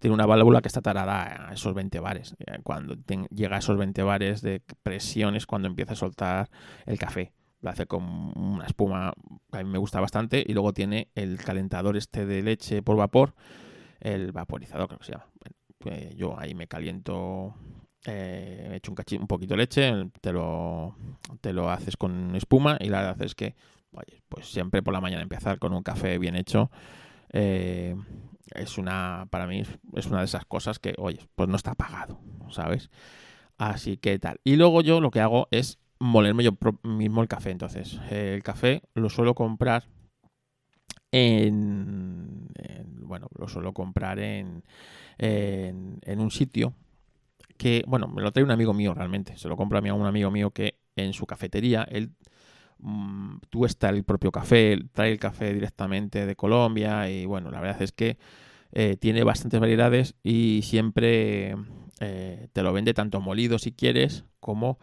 tiene 0.00 0.14
una 0.14 0.26
válvula 0.26 0.62
que 0.62 0.68
está 0.68 0.80
tarada 0.80 1.48
a 1.48 1.52
esos 1.52 1.74
20 1.74 2.00
bares. 2.00 2.34
Eh, 2.38 2.58
cuando 2.62 2.96
llega 3.30 3.56
a 3.56 3.58
esos 3.58 3.76
20 3.76 4.02
bares 4.02 4.42
de 4.42 4.62
presión 4.82 5.36
es 5.36 5.46
cuando 5.46 5.68
empieza 5.68 5.92
a 5.92 5.96
soltar 5.96 6.50
el 6.86 6.98
café. 6.98 7.32
Lo 7.60 7.70
hace 7.70 7.86
con 7.86 8.04
una 8.36 8.66
espuma 8.66 9.12
que 9.50 9.58
a 9.58 9.64
mí 9.64 9.70
me 9.70 9.78
gusta 9.78 10.00
bastante 10.00 10.44
y 10.46 10.52
luego 10.52 10.72
tiene 10.72 11.08
el 11.14 11.38
calentador 11.38 11.96
este 11.96 12.26
de 12.26 12.42
leche 12.42 12.82
por 12.82 12.96
vapor, 12.96 13.34
el 14.00 14.32
vaporizador 14.32 14.88
creo 14.88 14.98
que 14.98 15.04
se 15.06 15.12
llama. 15.12 15.26
Pues 15.78 16.16
yo 16.16 16.38
ahí 16.38 16.54
me 16.54 16.66
caliento 16.66 17.54
eh, 18.06 18.68
he 18.72 18.76
hecho 18.76 18.92
un, 18.92 19.20
un 19.20 19.26
poquito 19.26 19.54
de 19.54 19.58
leche, 19.58 19.92
te 20.20 20.32
lo, 20.32 20.96
te 21.40 21.52
lo 21.52 21.70
haces 21.70 21.96
con 21.96 22.34
espuma 22.36 22.76
y 22.80 22.88
la 22.88 23.00
verdad 23.00 23.22
es 23.22 23.34
que, 23.34 23.54
pues 24.28 24.46
siempre 24.46 24.82
por 24.82 24.94
la 24.94 25.00
mañana 25.00 25.22
empezar 25.22 25.58
con 25.58 25.72
un 25.72 25.82
café 25.82 26.18
bien 26.18 26.36
hecho 26.36 26.70
eh, 27.38 27.94
es 28.54 28.78
una, 28.78 29.26
para 29.30 29.46
mí, 29.46 29.62
es 29.94 30.06
una 30.06 30.20
de 30.20 30.24
esas 30.24 30.46
cosas 30.46 30.78
que, 30.78 30.94
oye, 30.96 31.20
pues 31.34 31.50
no 31.50 31.56
está 31.56 31.74
pagado, 31.74 32.18
¿sabes? 32.50 32.90
Así 33.58 33.98
que 33.98 34.18
tal. 34.18 34.40
Y 34.42 34.56
luego 34.56 34.80
yo 34.80 35.02
lo 35.02 35.10
que 35.10 35.20
hago 35.20 35.46
es 35.50 35.78
molerme 35.98 36.44
yo 36.44 36.52
mismo 36.82 37.20
el 37.20 37.28
café. 37.28 37.50
Entonces, 37.50 38.00
el 38.10 38.42
café 38.42 38.82
lo 38.94 39.10
suelo 39.10 39.34
comprar 39.34 39.84
en, 41.12 42.48
bueno, 43.00 43.28
lo 43.38 43.48
suelo 43.48 43.74
comprar 43.74 44.18
en, 44.18 44.64
en, 45.18 45.98
en, 46.02 46.20
un 46.20 46.30
sitio 46.30 46.74
que, 47.58 47.84
bueno, 47.86 48.08
me 48.08 48.22
lo 48.22 48.32
trae 48.32 48.44
un 48.44 48.50
amigo 48.50 48.72
mío 48.72 48.94
realmente. 48.94 49.36
Se 49.36 49.48
lo 49.48 49.56
compra 49.58 49.80
a 49.80 49.82
mí 49.82 49.90
a 49.90 49.94
un 49.94 50.06
amigo 50.06 50.30
mío 50.30 50.52
que 50.52 50.78
en 50.96 51.12
su 51.12 51.26
cafetería, 51.26 51.82
él 51.90 52.12
Mm, 52.78 53.38
tú 53.50 53.64
está 53.64 53.88
el 53.88 54.04
propio 54.04 54.30
café, 54.30 54.78
trae 54.92 55.12
el 55.12 55.18
café 55.18 55.52
directamente 55.54 56.26
de 56.26 56.36
Colombia 56.36 57.08
y 57.10 57.24
bueno, 57.26 57.50
la 57.50 57.60
verdad 57.60 57.82
es 57.82 57.92
que 57.92 58.18
eh, 58.72 58.96
tiene 58.96 59.24
bastantes 59.24 59.60
variedades 59.60 60.14
y 60.22 60.60
siempre 60.62 61.56
eh, 62.00 62.48
te 62.52 62.62
lo 62.62 62.72
vende 62.72 62.94
tanto 62.94 63.20
molido 63.20 63.58
si 63.58 63.72
quieres 63.72 64.24
como 64.40 64.78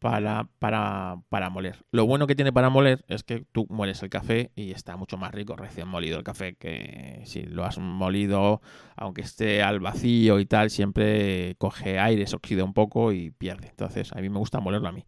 para, 0.00 0.48
para, 0.58 1.20
para 1.28 1.48
moler. 1.48 1.84
Lo 1.92 2.06
bueno 2.06 2.26
que 2.26 2.34
tiene 2.34 2.52
para 2.52 2.70
moler 2.70 3.04
es 3.06 3.22
que 3.22 3.44
tú 3.52 3.66
mueles 3.70 4.02
el 4.02 4.10
café 4.10 4.50
y 4.56 4.72
está 4.72 4.96
mucho 4.96 5.16
más 5.16 5.32
rico 5.32 5.54
recién 5.54 5.86
molido 5.86 6.18
el 6.18 6.24
café 6.24 6.56
que 6.56 7.22
si 7.24 7.44
lo 7.44 7.64
has 7.64 7.78
molido, 7.78 8.60
aunque 8.96 9.20
esté 9.22 9.62
al 9.62 9.78
vacío 9.78 10.40
y 10.40 10.46
tal, 10.46 10.70
siempre 10.70 11.54
coge 11.58 12.00
aire, 12.00 12.26
se 12.26 12.34
oxida 12.34 12.64
un 12.64 12.74
poco 12.74 13.12
y 13.12 13.30
pierde. 13.30 13.68
Entonces 13.68 14.12
a 14.12 14.20
mí 14.20 14.28
me 14.28 14.38
gusta 14.38 14.58
molerlo 14.58 14.88
a 14.88 14.92
mí. 14.92 15.04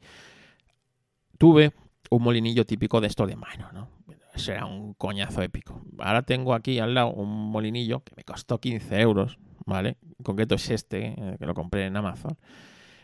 Tuve 1.38 1.72
un 2.10 2.22
molinillo 2.22 2.64
típico 2.66 3.00
de 3.00 3.08
esto 3.08 3.26
de 3.26 3.36
mano, 3.36 3.70
¿no? 3.72 3.88
Será 4.36 4.66
un 4.66 4.94
coñazo 4.94 5.42
épico. 5.42 5.82
Ahora 5.98 6.22
tengo 6.22 6.54
aquí 6.54 6.78
al 6.80 6.94
lado 6.94 7.12
un 7.12 7.50
molinillo 7.50 8.02
que 8.02 8.14
me 8.16 8.24
costó 8.24 8.60
15 8.60 9.00
euros, 9.00 9.38
¿vale? 9.64 9.96
En 10.02 10.24
concreto 10.24 10.56
es 10.56 10.70
este, 10.70 11.14
eh, 11.16 11.36
que 11.38 11.46
lo 11.46 11.54
compré 11.54 11.86
en 11.86 11.96
Amazon, 11.96 12.36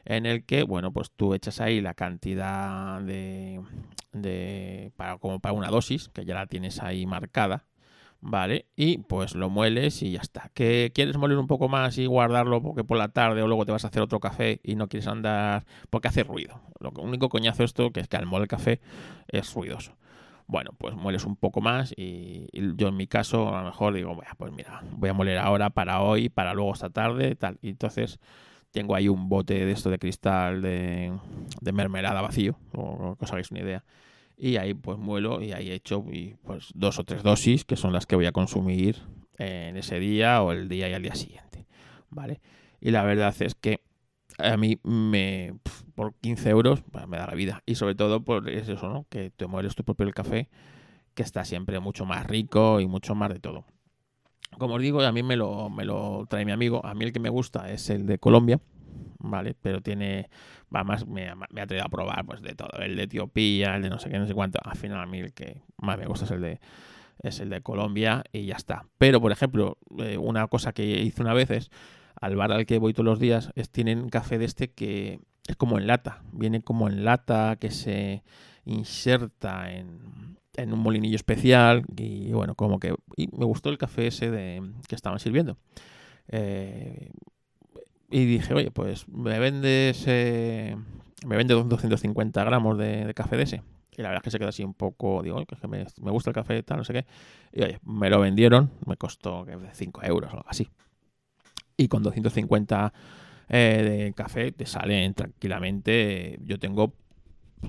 en 0.04 0.26
el 0.26 0.44
que, 0.44 0.64
bueno, 0.64 0.92
pues 0.92 1.10
tú 1.12 1.34
echas 1.34 1.60
ahí 1.60 1.80
la 1.80 1.94
cantidad 1.94 3.00
de, 3.00 3.60
de 4.12 4.92
para, 4.96 5.18
como 5.18 5.38
para 5.38 5.52
una 5.52 5.68
dosis, 5.68 6.08
que 6.08 6.24
ya 6.24 6.34
la 6.34 6.46
tienes 6.46 6.80
ahí 6.80 7.06
marcada, 7.06 7.66
¿vale? 8.20 8.66
Y 8.76 8.98
pues 8.98 9.34
lo 9.34 9.50
mueles 9.50 10.02
y 10.02 10.12
ya 10.12 10.20
está. 10.20 10.50
¿Que 10.54 10.92
quieres 10.94 11.16
moler 11.16 11.38
un 11.38 11.46
poco 11.46 11.68
más 11.68 11.98
y 11.98 12.06
guardarlo 12.06 12.62
porque 12.62 12.84
por 12.84 12.98
la 12.98 13.08
tarde 13.08 13.42
o 13.42 13.46
luego 13.46 13.66
te 13.66 13.72
vas 13.72 13.84
a 13.84 13.88
hacer 13.88 14.02
otro 14.02 14.20
café 14.20 14.60
y 14.62 14.76
no 14.76 14.88
quieres 14.88 15.06
andar 15.06 15.64
porque 15.90 16.08
hace 16.08 16.22
ruido? 16.22 16.60
Lo 16.80 16.90
único 17.02 17.28
coñazo 17.28 17.64
esto 17.64 17.90
que 17.90 18.00
es 18.00 18.08
que 18.08 18.16
al 18.16 18.26
moler 18.26 18.48
café 18.48 18.80
es 19.28 19.52
ruidoso. 19.54 19.96
Bueno, 20.46 20.72
pues 20.78 20.96
mueles 20.96 21.24
un 21.24 21.36
poco 21.36 21.60
más 21.60 21.94
y, 21.96 22.48
yo 22.76 22.88
en 22.88 22.96
mi 22.96 23.06
caso 23.06 23.54
a 23.54 23.60
lo 23.60 23.66
mejor 23.66 23.94
digo, 23.94 24.18
pues 24.36 24.52
mira, 24.52 24.82
voy 24.96 25.10
a 25.10 25.12
moler 25.14 25.38
ahora 25.38 25.70
para 25.70 26.00
hoy, 26.00 26.28
para 26.28 26.54
luego 26.54 26.72
esta 26.72 26.90
tarde, 26.90 27.36
tal. 27.36 27.58
Y 27.62 27.70
entonces 27.70 28.18
tengo 28.72 28.96
ahí 28.96 29.08
un 29.08 29.28
bote 29.28 29.64
de 29.64 29.70
esto 29.70 29.90
de 29.90 29.98
cristal 29.98 30.60
de, 30.60 31.16
de 31.60 31.72
mermelada 31.72 32.20
vacío, 32.20 32.56
o 32.72 33.14
que 33.16 33.24
os 33.24 33.32
hagáis 33.32 33.50
una 33.52 33.60
idea 33.60 33.84
y 34.40 34.56
ahí 34.56 34.72
pues 34.72 34.98
muelo 34.98 35.42
y 35.42 35.52
ahí 35.52 35.70
he 35.70 35.74
hecho 35.74 36.02
pues 36.42 36.70
dos 36.74 36.98
o 36.98 37.04
tres 37.04 37.22
dosis 37.22 37.64
que 37.64 37.76
son 37.76 37.92
las 37.92 38.06
que 38.06 38.16
voy 38.16 38.24
a 38.24 38.32
consumir 38.32 38.96
en 39.36 39.76
ese 39.76 40.00
día 40.00 40.42
o 40.42 40.52
el 40.52 40.68
día 40.68 40.88
y 40.88 40.94
al 40.94 41.02
día 41.02 41.14
siguiente, 41.14 41.66
¿vale? 42.08 42.40
Y 42.80 42.90
la 42.90 43.04
verdad 43.04 43.34
es 43.40 43.54
que 43.54 43.82
a 44.38 44.56
mí 44.56 44.80
me 44.82 45.54
por 45.94 46.14
15 46.14 46.48
euros 46.48 46.82
pues, 46.90 47.06
me 47.06 47.18
da 47.18 47.26
la 47.26 47.34
vida 47.34 47.62
y 47.66 47.74
sobre 47.74 47.94
todo 47.94 48.24
por 48.24 48.48
eso, 48.48 48.88
¿no? 48.88 49.04
Que 49.10 49.30
te 49.30 49.46
mueres 49.46 49.74
tu 49.74 49.84
propio 49.84 50.10
café 50.12 50.48
que 51.14 51.22
está 51.22 51.44
siempre 51.44 51.78
mucho 51.78 52.06
más 52.06 52.26
rico 52.26 52.80
y 52.80 52.86
mucho 52.86 53.14
más 53.14 53.28
de 53.30 53.40
todo. 53.40 53.66
Como 54.58 54.74
os 54.74 54.82
digo, 54.82 55.02
a 55.02 55.12
mí 55.12 55.22
me 55.22 55.36
lo, 55.36 55.68
me 55.68 55.84
lo 55.84 56.26
trae 56.28 56.44
mi 56.44 56.52
amigo. 56.52 56.84
A 56.84 56.94
mí 56.94 57.04
el 57.04 57.12
que 57.12 57.20
me 57.20 57.28
gusta 57.28 57.70
es 57.70 57.90
el 57.90 58.06
de 58.06 58.18
Colombia, 58.18 58.60
¿vale? 59.20 59.54
Pero 59.60 59.80
tiene, 59.80 60.28
va 60.74 60.84
más, 60.84 61.06
me, 61.06 61.32
me 61.50 61.60
ha 61.60 61.66
traído 61.66 61.86
a 61.86 61.88
probar 61.88 62.24
pues 62.24 62.42
de 62.42 62.54
todo. 62.54 62.70
El 62.80 62.96
de 62.96 63.04
Etiopía, 63.04 63.76
el 63.76 63.82
de 63.82 63.90
no 63.90 63.98
sé 63.98 64.10
qué, 64.10 64.18
no 64.18 64.26
sé 64.26 64.34
cuánto. 64.34 64.58
Al 64.62 64.76
final 64.76 65.00
a 65.00 65.06
mí 65.06 65.18
el 65.18 65.32
que 65.32 65.62
más 65.78 65.98
me 65.98 66.06
gusta 66.06 66.24
es 66.24 66.30
el 66.30 66.40
de, 66.40 66.60
es 67.22 67.40
el 67.40 67.50
de 67.50 67.60
Colombia 67.60 68.24
y 68.32 68.46
ya 68.46 68.56
está. 68.56 68.86
Pero, 68.98 69.20
por 69.20 69.32
ejemplo, 69.32 69.78
eh, 69.98 70.18
una 70.18 70.46
cosa 70.48 70.72
que 70.72 70.84
hice 70.84 71.22
una 71.22 71.34
vez 71.34 71.50
es, 71.50 71.70
al 72.20 72.36
bar 72.36 72.52
al 72.52 72.66
que 72.66 72.78
voy 72.78 72.92
todos 72.92 73.06
los 73.06 73.20
días, 73.20 73.50
es, 73.54 73.70
tienen 73.70 74.08
café 74.08 74.38
de 74.38 74.44
este 74.44 74.72
que 74.72 75.20
es 75.46 75.56
como 75.56 75.78
en 75.78 75.86
lata. 75.86 76.22
Viene 76.32 76.62
como 76.62 76.88
en 76.88 77.04
lata 77.04 77.56
que 77.60 77.70
se 77.70 78.22
inserta 78.64 79.72
en, 79.72 80.38
en 80.56 80.72
un 80.72 80.80
molinillo 80.80 81.16
especial 81.16 81.84
y 81.96 82.32
bueno, 82.32 82.54
como 82.54 82.78
que 82.78 82.94
y 83.16 83.28
me 83.36 83.44
gustó 83.44 83.70
el 83.70 83.78
café 83.78 84.06
ese 84.06 84.30
de, 84.30 84.62
que 84.88 84.94
estaban 84.94 85.18
sirviendo. 85.18 85.56
Eh, 86.28 87.10
y 88.10 88.24
dije, 88.24 88.54
oye, 88.54 88.70
pues 88.70 89.08
me 89.08 89.38
vendes, 89.38 90.04
eh, 90.06 90.76
me 91.26 91.36
vende 91.36 91.54
250 91.54 92.44
gramos 92.44 92.76
de, 92.76 93.12
café 93.14 93.36
de 93.36 93.42
ese. 93.44 93.62
Y 93.96 94.02
la 94.02 94.08
verdad 94.08 94.22
es 94.22 94.24
que 94.24 94.30
se 94.30 94.38
quedó 94.38 94.48
así 94.48 94.64
un 94.64 94.74
poco, 94.74 95.22
digo, 95.22 95.44
que 95.44 95.68
me, 95.68 95.86
me, 96.02 96.10
gusta 96.10 96.30
el 96.30 96.34
café 96.34 96.58
y 96.58 96.62
tal, 96.62 96.78
no 96.78 96.84
sé 96.84 96.92
qué. 96.92 97.06
Y 97.52 97.62
oye, 97.62 97.78
me 97.84 98.10
lo 98.10 98.20
vendieron, 98.20 98.70
me 98.86 98.96
costó 98.96 99.46
5 99.72 100.02
euros 100.04 100.32
o 100.32 100.36
algo 100.36 100.48
así. 100.48 100.68
Y 101.76 101.88
con 101.88 102.02
250 102.02 102.92
eh, 103.48 104.04
de 104.06 104.12
café 104.14 104.52
te 104.52 104.66
salen 104.66 105.14
tranquilamente. 105.14 106.38
Yo 106.44 106.58
tengo 106.58 106.94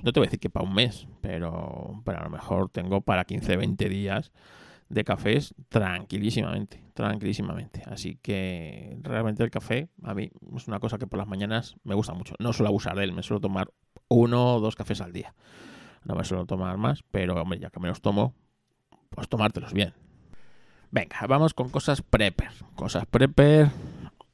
no 0.02 0.12
te 0.12 0.20
voy 0.20 0.26
a 0.26 0.28
decir 0.28 0.40
que 0.40 0.48
para 0.48 0.66
un 0.66 0.74
mes, 0.74 1.06
pero, 1.20 2.00
pero 2.04 2.18
a 2.18 2.24
lo 2.24 2.30
mejor 2.30 2.70
tengo 2.70 3.02
para 3.02 3.24
15, 3.24 3.56
20 3.56 3.88
días 3.90 4.32
de 4.92 5.04
cafés 5.04 5.54
tranquilísimamente, 5.70 6.84
tranquilísimamente. 6.92 7.82
Así 7.86 8.18
que 8.20 8.98
realmente 9.00 9.42
el 9.42 9.50
café 9.50 9.88
a 10.02 10.12
mí 10.12 10.30
es 10.54 10.68
una 10.68 10.80
cosa 10.80 10.98
que 10.98 11.06
por 11.06 11.18
las 11.18 11.26
mañanas 11.26 11.76
me 11.82 11.94
gusta 11.94 12.12
mucho. 12.12 12.34
No 12.38 12.52
suelo 12.52 12.68
abusar 12.68 12.96
de 12.96 13.04
él, 13.04 13.12
me 13.12 13.22
suelo 13.22 13.40
tomar 13.40 13.72
uno 14.08 14.56
o 14.56 14.60
dos 14.60 14.76
cafés 14.76 15.00
al 15.00 15.14
día. 15.14 15.34
No 16.04 16.14
me 16.14 16.24
suelo 16.24 16.44
tomar 16.44 16.76
más, 16.76 17.02
pero 17.10 17.40
hombre, 17.40 17.58
ya 17.58 17.70
que 17.70 17.80
me 17.80 17.88
los 17.88 18.02
tomo, 18.02 18.34
pues 19.08 19.28
tomártelos 19.28 19.72
bien. 19.72 19.94
Venga, 20.90 21.26
vamos 21.26 21.54
con 21.54 21.70
cosas 21.70 22.02
prepper. 22.02 22.50
Cosas 22.74 23.06
prepper 23.06 23.70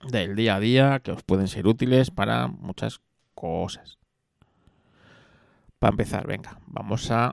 del 0.08 0.34
día 0.34 0.56
a 0.56 0.60
día 0.60 1.00
que 1.00 1.12
os 1.12 1.22
pueden 1.22 1.46
ser 1.46 1.68
útiles 1.68 2.10
para 2.10 2.48
muchas 2.48 3.00
cosas. 3.36 3.98
Para 5.78 5.92
empezar, 5.92 6.26
venga, 6.26 6.58
vamos 6.66 7.12
a... 7.12 7.32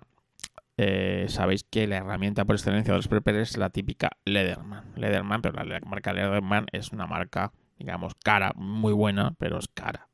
Eh, 0.77 1.25
sabéis 1.29 1.63
que 1.63 1.87
la 1.87 1.97
herramienta 1.97 2.43
por 2.45 2.55
excelencia 2.55 2.93
de 2.93 2.97
los 2.97 3.07
preppers 3.07 3.51
es 3.51 3.57
la 3.57 3.69
típica 3.69 4.11
Lederman. 4.25 4.93
Lederman, 4.95 5.41
pero 5.41 5.63
la 5.63 5.79
marca 5.85 6.13
Lederman 6.13 6.67
es 6.71 6.91
una 6.91 7.07
marca, 7.07 7.53
digamos, 7.79 8.13
cara, 8.15 8.51
muy 8.55 8.93
buena, 8.93 9.35
pero 9.37 9.57
es 9.57 9.67
cara. 9.67 10.09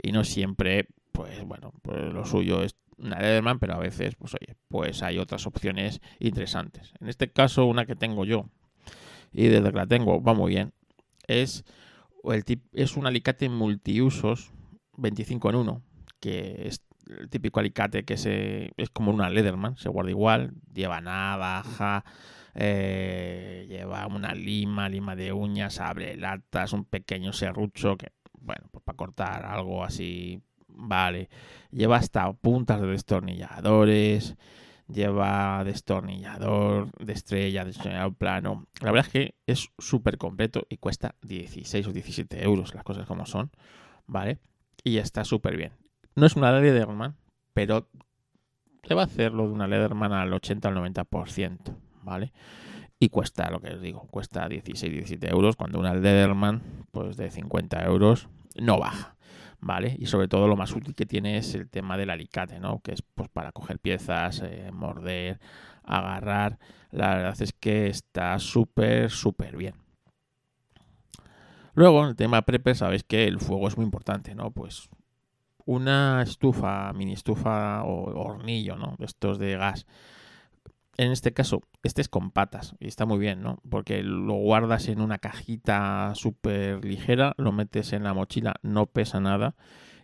Y 0.00 0.12
no 0.12 0.24
siempre, 0.24 0.86
pues 1.12 1.44
bueno, 1.44 1.72
pues 1.82 2.12
lo 2.12 2.24
suyo 2.24 2.62
es 2.62 2.76
una 2.96 3.18
Lederman, 3.18 3.58
pero 3.58 3.74
a 3.74 3.78
veces, 3.78 4.14
pues 4.16 4.34
oye, 4.34 4.56
pues 4.68 5.02
hay 5.02 5.18
otras 5.18 5.46
opciones 5.46 6.00
interesantes. 6.20 6.92
En 7.00 7.08
este 7.08 7.30
caso, 7.30 7.66
una 7.66 7.86
que 7.86 7.96
tengo 7.96 8.24
yo, 8.24 8.48
y 9.32 9.48
desde 9.48 9.70
que 9.70 9.76
la 9.76 9.86
tengo 9.86 10.22
va 10.22 10.34
muy 10.34 10.50
bien, 10.50 10.72
es, 11.26 11.64
es 12.72 12.96
un 12.96 13.06
alicate 13.06 13.48
multiusos 13.48 14.52
25 14.96 15.50
en 15.50 15.56
1, 15.56 15.82
que 16.20 16.66
es 16.66 16.82
el 17.18 17.28
típico 17.28 17.60
alicate 17.60 18.04
que 18.04 18.16
se, 18.16 18.72
es 18.76 18.90
como 18.90 19.10
una 19.10 19.30
Leatherman, 19.30 19.76
se 19.76 19.88
guarda 19.88 20.10
igual, 20.10 20.52
lleva 20.72 21.00
navaja, 21.00 22.04
eh, 22.54 23.66
lleva 23.68 24.06
una 24.06 24.34
lima, 24.34 24.88
lima 24.88 25.16
de 25.16 25.32
uñas, 25.32 25.80
abre 25.80 26.16
latas, 26.16 26.72
un 26.72 26.84
pequeño 26.84 27.32
serrucho 27.32 27.96
que, 27.96 28.12
bueno, 28.40 28.68
pues 28.70 28.84
para 28.84 28.96
cortar 28.96 29.46
algo 29.46 29.84
así, 29.84 30.42
vale. 30.66 31.28
Lleva 31.70 31.96
hasta 31.96 32.32
puntas 32.32 32.80
de 32.80 32.88
destornilladores, 32.88 34.36
lleva 34.88 35.62
destornillador 35.64 36.90
de 36.98 37.12
estrella, 37.12 37.64
destornillador 37.64 38.14
plano. 38.14 38.66
La 38.80 38.90
verdad 38.92 39.06
es 39.06 39.12
que 39.12 39.34
es 39.46 39.68
súper 39.78 40.18
completo 40.18 40.66
y 40.68 40.78
cuesta 40.78 41.14
16 41.22 41.86
o 41.86 41.92
17 41.92 42.42
euros, 42.44 42.74
las 42.74 42.84
cosas 42.84 43.06
como 43.06 43.26
son, 43.26 43.50
¿vale? 44.06 44.38
Y 44.84 44.98
está 44.98 45.24
súper 45.24 45.56
bien. 45.56 45.87
No 46.18 46.26
es 46.26 46.34
una 46.34 46.50
Lederman, 46.50 47.14
pero 47.54 47.88
te 48.82 48.92
va 48.92 49.02
a 49.02 49.04
hacer 49.04 49.32
lo 49.32 49.46
de 49.46 49.52
una 49.52 49.68
Lederman 49.68 50.12
al 50.12 50.32
80 50.32 50.68
al 50.68 50.74
90%, 50.74 51.76
¿vale? 52.02 52.32
Y 52.98 53.08
cuesta, 53.08 53.48
lo 53.52 53.60
que 53.60 53.74
os 53.74 53.80
digo, 53.80 54.08
cuesta 54.10 54.48
16, 54.48 54.92
17 54.94 55.30
euros, 55.30 55.54
cuando 55.54 55.78
una 55.78 55.94
Lederman, 55.94 56.86
pues 56.90 57.16
de 57.16 57.30
50 57.30 57.84
euros, 57.84 58.28
no 58.56 58.80
baja, 58.80 59.14
¿vale? 59.60 59.94
Y 59.96 60.06
sobre 60.06 60.26
todo 60.26 60.48
lo 60.48 60.56
más 60.56 60.74
útil 60.74 60.96
que 60.96 61.06
tiene 61.06 61.38
es 61.38 61.54
el 61.54 61.70
tema 61.70 61.96
del 61.96 62.10
alicate, 62.10 62.58
¿no? 62.58 62.80
Que 62.80 62.94
es 62.94 63.02
pues 63.02 63.28
para 63.28 63.52
coger 63.52 63.78
piezas, 63.78 64.42
eh, 64.44 64.72
morder, 64.72 65.38
agarrar. 65.84 66.58
La 66.90 67.14
verdad 67.14 67.40
es 67.40 67.52
que 67.52 67.86
está 67.86 68.36
súper, 68.40 69.10
súper 69.10 69.56
bien. 69.56 69.74
Luego, 71.74 72.08
el 72.08 72.16
tema 72.16 72.42
prepper, 72.42 72.74
sabéis 72.74 73.04
que 73.04 73.28
el 73.28 73.38
fuego 73.38 73.68
es 73.68 73.76
muy 73.76 73.84
importante, 73.84 74.34
¿no? 74.34 74.50
Pues 74.50 74.88
una 75.68 76.22
estufa, 76.22 76.90
mini 76.94 77.12
estufa 77.12 77.84
o 77.84 78.18
hornillo, 78.18 78.76
¿no? 78.76 78.96
Estos 79.00 79.38
de 79.38 79.54
gas. 79.58 79.86
En 80.96 81.12
este 81.12 81.34
caso, 81.34 81.60
este 81.82 82.00
es 82.00 82.08
con 82.08 82.30
patas 82.30 82.74
y 82.80 82.88
está 82.88 83.04
muy 83.04 83.18
bien, 83.18 83.42
¿no? 83.42 83.60
Porque 83.68 84.02
lo 84.02 84.32
guardas 84.32 84.88
en 84.88 85.02
una 85.02 85.18
cajita 85.18 86.12
súper 86.14 86.82
ligera, 86.86 87.34
lo 87.36 87.52
metes 87.52 87.92
en 87.92 88.02
la 88.02 88.14
mochila, 88.14 88.54
no 88.62 88.86
pesa 88.86 89.20
nada 89.20 89.56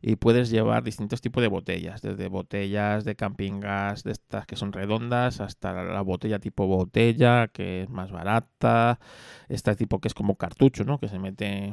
y 0.03 0.16
puedes 0.16 0.50
llevar 0.50 0.83
distintos 0.83 1.22
tipos 1.22 1.40
de 1.40 1.48
botellas, 1.48 2.03
desde 2.03 2.29
botellas 2.29 3.07
de 3.07 3.16
camping 3.16 3.61
gas, 3.61 4.05
de 4.05 4.12
estas 4.12 4.44
que 4.44 4.57
son 4.57 4.70
redondas, 4.70 5.40
hasta 5.40 5.72
la 5.83 6.03
botella 6.03 6.40
tipo 6.40 6.66
botella, 6.66 7.48
que 7.48 7.85
es 7.85 7.88
más 7.88 8.12
barata, 8.12 9.00
esta 9.48 9.74
tipo 9.74 9.98
que 10.03 10.09
es 10.09 10.14
como 10.14 10.37
cartucho, 10.37 10.85
¿no? 10.85 10.98
Que 10.98 11.09
se 11.09 11.18
mete 11.18 11.72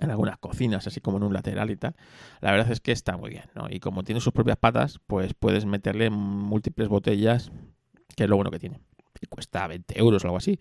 en 0.00 0.10
algunas 0.10 0.38
cocinas, 0.38 0.86
así 0.86 1.00
como 1.00 1.18
en 1.18 1.24
un 1.24 1.32
lateral 1.32 1.70
y 1.70 1.76
tal. 1.76 1.94
La 2.40 2.50
verdad 2.50 2.70
es 2.70 2.80
que 2.80 2.92
está 2.92 3.16
muy 3.16 3.30
bien, 3.30 3.44
¿no? 3.54 3.66
Y 3.70 3.80
como 3.80 4.02
tiene 4.02 4.20
sus 4.20 4.32
propias 4.32 4.56
patas, 4.56 5.00
pues 5.06 5.34
puedes 5.34 5.66
meterle 5.66 6.10
múltiples 6.10 6.88
botellas, 6.88 7.50
que 8.16 8.24
es 8.24 8.30
lo 8.30 8.36
bueno 8.36 8.50
que 8.50 8.58
tiene. 8.58 8.80
Y 9.20 9.26
cuesta 9.26 9.66
20 9.66 9.98
euros 9.98 10.24
o 10.24 10.28
algo 10.28 10.36
así. 10.36 10.58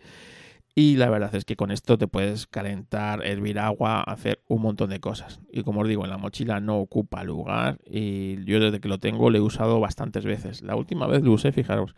Y 0.76 0.96
la 0.96 1.10
verdad 1.10 1.34
es 1.36 1.46
que 1.46 1.56
con 1.56 1.69
esto 1.69 2.00
te 2.00 2.08
puedes 2.08 2.48
calentar, 2.48 3.24
hervir 3.26 3.60
agua, 3.60 4.02
hacer 4.02 4.41
un 4.48 4.63
montón 4.63 4.89
de 4.89 5.00
cosas. 5.00 5.39
Y 5.52 5.62
como 5.62 5.82
os 5.82 5.88
digo, 5.88 6.04
en 6.04 6.10
la 6.10 6.17
mochila 6.17 6.60
no 6.62 6.80
ocupa 6.80 7.24
lugar 7.24 7.78
y 7.86 8.43
yo 8.46 8.60
desde 8.60 8.80
que 8.80 8.88
lo 8.88 8.98
tengo 8.98 9.30
lo 9.30 9.38
he 9.38 9.41
usado 9.41 9.80
bastantes 9.80 10.26
veces. 10.26 10.63
La 10.63 10.76
última 10.76 11.06
vez 11.06 11.22
lo 11.22 11.32
usé, 11.32 11.52
fijaros, 11.52 11.96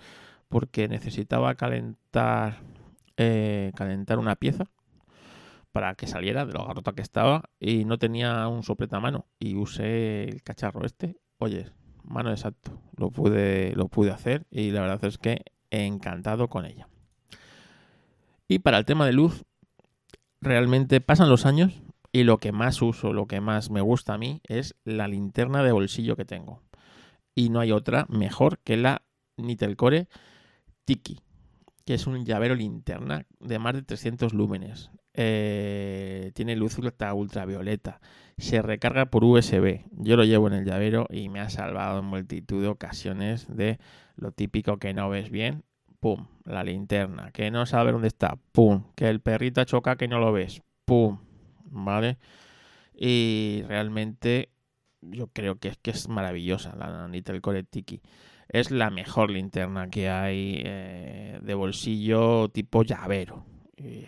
porque 0.50 0.90
necesitaba 0.90 1.56
calentar, 1.56 2.58
eh, 3.16 3.72
calentar 3.76 4.20
una 4.20 4.36
pieza 4.36 4.66
para 5.76 5.94
que 5.96 6.08
saliera 6.08 6.46
de 6.46 6.54
lo 6.54 6.62
agarrota 6.62 6.94
que 6.94 7.02
estaba 7.02 7.50
y 7.60 7.84
no 7.84 7.98
tenía 7.98 8.48
un 8.48 8.64
soplete 8.64 8.96
a 8.96 9.02
mano 9.02 9.26
y 9.40 9.56
usé 9.56 10.24
el 10.24 10.42
cacharro 10.42 10.86
este. 10.86 11.18
Oye, 11.38 11.70
mano 12.02 12.32
exacto, 12.32 12.82
lo 12.96 13.12
pude, 13.12 13.74
lo 13.76 13.90
pude 13.90 14.12
hacer 14.12 14.48
y 14.50 14.72
la 14.72 14.80
verdad 14.80 15.04
es 15.04 15.18
que 15.18 15.44
encantado 15.72 16.48
con 16.48 16.66
ella. 16.66 16.88
Y 18.48 18.60
para 18.60 18.78
el 18.78 18.86
tema 18.86 19.06
de 19.06 19.12
luz, 19.12 19.44
realmente 20.40 21.02
pasan 21.02 21.30
los 21.30 21.46
años 21.46 21.74
y 22.14 22.24
lo 22.24 22.38
que 22.38 22.54
más 22.54 22.82
uso, 22.82 23.12
lo 23.12 23.28
que 23.28 23.42
más 23.42 23.70
me 23.70 23.82
gusta 23.82 24.14
a 24.14 24.18
mí 24.18 24.40
es 24.48 24.78
la 24.86 25.10
linterna 25.10 25.62
de 25.62 25.74
bolsillo 25.74 26.16
que 26.16 26.24
tengo. 26.24 26.62
Y 27.36 27.50
no 27.50 27.60
hay 27.60 27.74
otra 27.74 28.06
mejor 28.08 28.60
que 28.60 28.78
la 28.78 29.02
Nitelcore 29.36 30.08
Tiki, 30.86 31.20
que 31.86 31.94
es 31.94 32.08
un 32.08 32.26
llavero 32.26 32.56
linterna 32.56 33.26
de 33.40 33.60
más 33.60 33.74
de 33.76 33.84
300 33.84 34.34
lúmenes. 34.34 34.92
Eh, 35.14 36.32
tiene 36.34 36.56
luz 36.56 36.78
ultravioleta, 36.78 38.02
se 38.38 38.62
recarga 38.62 39.06
por 39.06 39.24
USB. 39.24 39.86
Yo 39.92 40.18
lo 40.18 40.26
llevo 40.26 40.48
en 40.48 40.54
el 40.54 40.66
llavero 40.66 41.08
y 41.10 41.30
me 41.30 41.40
ha 41.40 41.50
salvado 41.50 42.00
en 42.00 42.06
multitud 42.06 42.62
de 42.62 42.68
ocasiones 42.68 43.48
de 43.56 43.80
lo 44.18 44.32
típico 44.32 44.78
que 44.78 44.94
no 44.94 45.10
ves 45.10 45.30
bien, 45.30 45.64
pum, 46.02 46.28
la 46.44 46.64
linterna, 46.64 47.32
que 47.32 47.50
no 47.50 47.66
sabe 47.66 47.92
dónde 47.94 48.10
está, 48.10 48.38
pum, 48.52 48.84
que 48.96 49.08
el 49.08 49.22
perrito 49.22 49.64
choca 49.64 49.96
que 49.96 50.08
no 50.08 50.20
lo 50.20 50.34
ves, 50.34 50.62
pum, 50.84 51.20
¿vale? 51.66 52.18
Y 52.94 53.64
realmente 53.68 54.50
yo 55.02 55.28
creo 55.28 55.60
que 55.60 55.70
es 55.70 55.78
que 55.78 55.92
es 55.92 56.10
maravillosa 56.10 56.76
la 56.76 57.08
Nitel 57.08 57.42
Core 57.42 57.64
Tiki. 57.64 58.02
Es 58.50 58.72
la 58.72 58.90
mejor 58.90 59.32
linterna 59.32 59.90
que 59.90 60.10
hay 60.10 60.62
eh, 60.64 61.40
de 61.42 61.54
bolsillo 61.54 62.50
tipo 62.50 62.84
llavero 62.84 63.46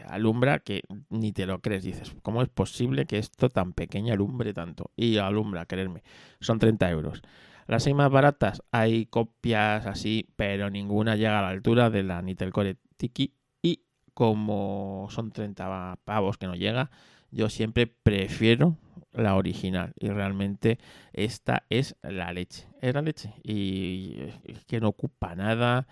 alumbra 0.08 0.60
que 0.60 0.84
ni 1.10 1.32
te 1.32 1.46
lo 1.46 1.60
crees. 1.60 1.84
Dices, 1.84 2.16
¿cómo 2.22 2.42
es 2.42 2.50
posible 2.50 3.06
que 3.06 3.18
esto 3.18 3.50
tan 3.50 3.74
pequeño 3.74 4.14
alumbre 4.14 4.54
tanto? 4.54 4.92
Y 4.96 5.18
alumbra, 5.18 5.66
quererme. 5.66 6.04
Son 6.40 6.60
30 6.60 6.90
euros. 6.90 7.22
Las 7.68 7.86
hay 7.86 7.94
más 7.94 8.10
baratas, 8.10 8.64
hay 8.72 9.08
copias 9.08 9.86
así, 9.86 10.30
pero 10.38 10.70
ninguna 10.70 11.18
llega 11.18 11.40
a 11.40 11.42
la 11.42 11.50
altura 11.50 11.90
de 11.90 12.04
la 12.04 12.22
Nitel 12.22 12.54
Core 12.54 12.78
Tiki. 12.96 13.34
Y 13.62 13.82
como 14.14 15.08
son 15.10 15.32
30 15.32 16.00
pavos 16.06 16.38
que 16.38 16.48
no 16.48 16.56
llega, 16.56 16.90
yo 17.38 17.50
siempre 17.50 17.86
prefiero 17.86 18.78
la 19.14 19.36
original 19.36 19.94
y 20.00 20.10
realmente 20.10 20.80
esta 21.14 21.64
es 21.70 21.96
la 22.02 22.34
leche, 22.34 22.68
es 22.82 22.96
la 22.96 23.04
leche 23.04 23.32
y 23.44 24.18
que 24.66 24.80
no 24.80 24.90
ocupa 24.90 25.36
nada 25.36 25.88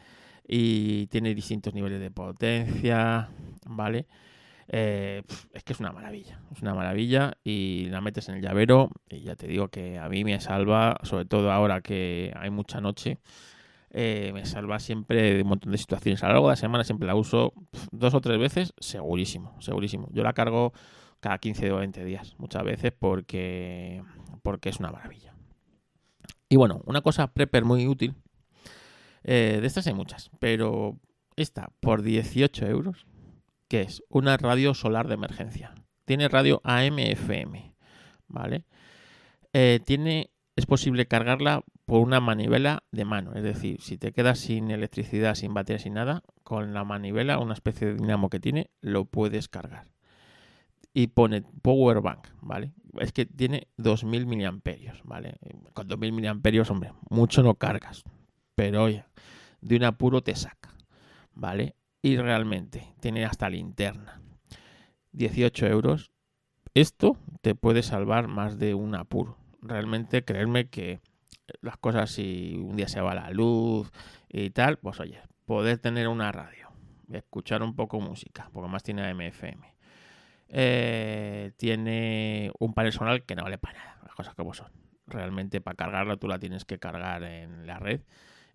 y 0.48 1.06
tiene 1.08 1.36
distintos 1.36 1.76
niveles 1.76 2.00
de 2.00 2.10
potencia, 2.10 3.30
¿vale? 3.68 4.08
Eh, 4.68 5.22
es 5.54 5.64
que 5.64 5.74
es 5.74 5.80
una 5.80 5.92
maravilla, 5.92 6.42
es 6.52 6.64
una 6.64 6.74
maravilla 6.74 7.38
y 7.44 7.86
la 7.92 8.02
metes 8.02 8.28
en 8.30 8.36
el 8.36 8.42
llavero 8.42 8.90
y 9.08 9.22
ya 9.22 9.36
te 9.36 9.48
digo 9.48 9.68
que 9.68 10.00
a 10.00 10.10
mí 10.10 10.24
me 10.24 10.40
salva, 10.40 10.98
sobre 11.04 11.26
todo 11.26 11.52
ahora 11.52 11.82
que 11.82 12.34
hay 12.36 12.50
mucha 12.50 12.82
noche, 12.82 13.20
eh, 13.92 14.32
me 14.34 14.48
salva 14.48 14.80
siempre 14.80 15.36
de 15.36 15.44
un 15.44 15.50
montón 15.50 15.72
de 15.72 15.78
situaciones. 15.78 16.24
A 16.24 16.28
lo 16.28 16.34
largo 16.34 16.48
de 16.48 16.54
la 16.54 16.58
semana 16.58 16.84
siempre 16.84 17.06
la 17.08 17.14
uso 17.14 17.54
dos 17.92 18.16
o 18.16 18.22
tres 18.22 18.40
veces, 18.40 18.74
segurísimo, 18.80 19.56
segurísimo. 19.62 20.10
Yo 20.12 20.24
la 20.24 20.34
cargo 20.34 20.74
cada 21.26 21.40
15 21.40 21.72
o 21.72 21.78
20 21.78 22.06
días, 22.06 22.36
muchas 22.38 22.64
veces 22.64 22.92
porque, 22.92 24.04
porque 24.44 24.70
es 24.70 24.80
una 24.80 24.92
maravilla. 24.92 25.34
Y 26.50 26.56
bueno, 26.56 26.84
una 26.86 27.02
cosa 27.02 27.34
prepper 27.34 27.66
muy 27.66 27.88
útil, 27.88 28.14
eh, 29.24 29.58
de 29.60 29.66
estas 29.66 29.88
hay 29.88 29.96
muchas, 29.96 30.30
pero 30.38 31.00
esta 31.36 31.72
por 31.80 32.04
18 32.04 32.68
euros, 32.68 33.08
que 33.68 33.82
es 33.82 34.04
una 34.08 34.38
radio 34.38 34.76
solar 34.76 35.08
de 35.08 35.16
emergencia. 35.16 35.74
Tiene 36.06 36.28
radio 36.28 36.62
AM-FM, 36.64 37.74
¿vale? 38.28 38.66
Eh, 39.52 39.80
tiene, 39.84 40.30
es 40.56 40.68
posible 40.68 41.08
cargarla 41.08 41.64
por 41.86 42.02
una 42.02 42.20
manivela 42.20 42.84
de 42.92 43.04
mano, 43.04 43.34
es 43.34 43.42
decir, 43.42 43.82
si 43.82 43.98
te 43.98 44.12
quedas 44.12 44.38
sin 44.38 44.70
electricidad, 44.70 45.34
sin 45.34 45.56
batería, 45.56 45.80
sin 45.80 45.96
nada, 45.96 46.22
con 46.44 46.76
la 46.76 46.84
manivela, 46.84 47.40
una 47.40 47.56
especie 47.56 47.88
de 47.88 47.96
dinamo 47.96 48.30
que 48.30 48.40
tiene, 48.40 48.70
lo 48.80 49.06
puedes 49.06 49.48
cargar 49.50 49.95
y 50.96 51.08
pone 51.08 51.44
power 51.62 52.00
bank, 52.00 52.30
¿vale? 52.42 52.72
Es 52.98 53.12
que 53.12 53.26
tiene 53.26 53.68
2000 53.76 54.26
miliamperios, 54.26 55.02
¿vale? 55.04 55.36
Con 55.74 55.90
2000 55.90 56.14
miliamperios, 56.14 56.72
hombre, 56.72 56.94
mucho 57.10 57.44
no 57.44 57.56
cargas, 57.56 58.04
pero 58.56 58.84
oye, 58.84 59.04
de 59.60 59.76
un 59.76 59.84
apuro 59.84 60.24
te 60.24 60.34
saca, 60.36 60.74
¿vale? 61.34 61.76
Y 62.02 62.16
realmente 62.16 62.94
tiene 63.02 63.26
hasta 63.26 63.50
linterna. 63.50 64.22
18 65.12 65.68
euros. 65.68 66.12
Esto 66.74 67.18
te 67.42 67.56
puede 67.56 67.84
salvar 67.84 68.30
más 68.30 68.58
de 68.58 68.74
un 68.74 68.96
apuro. 68.96 69.38
Realmente, 69.62 70.24
creerme 70.24 70.70
que 70.70 71.02
las 71.60 71.76
cosas, 71.76 72.10
si 72.12 72.56
un 72.58 72.78
día 72.78 72.88
se 72.88 73.02
va 73.02 73.16
la 73.16 73.32
luz 73.32 73.92
y 74.30 74.50
tal, 74.52 74.78
pues 74.78 75.02
oye, 75.02 75.20
poder 75.46 75.78
tener 75.78 76.08
una 76.08 76.32
radio, 76.32 76.70
escuchar 77.12 77.64
un 77.64 77.76
poco 77.76 78.00
música, 78.00 78.50
porque 78.54 78.70
más 78.70 78.84
tiene 78.84 79.14
MFM 79.14 79.75
eh, 80.50 81.52
tiene 81.58 82.52
un 82.60 82.74
panel 82.74 82.92
solar 82.92 83.24
que 83.24 83.36
no 83.36 83.44
vale 83.44 83.58
para 83.58 83.80
nada, 83.80 84.00
las 84.04 84.16
cosas 84.16 84.36
como 84.36 84.54
son. 84.54 84.72
Realmente 85.08 85.62
para 85.62 85.76
cargarla 85.76 86.18
tú 86.18 86.28
la 86.28 86.40
tienes 86.40 86.66
que 86.66 86.80
cargar 86.80 87.24
en 87.24 87.68
la 87.68 87.80
red 87.80 88.02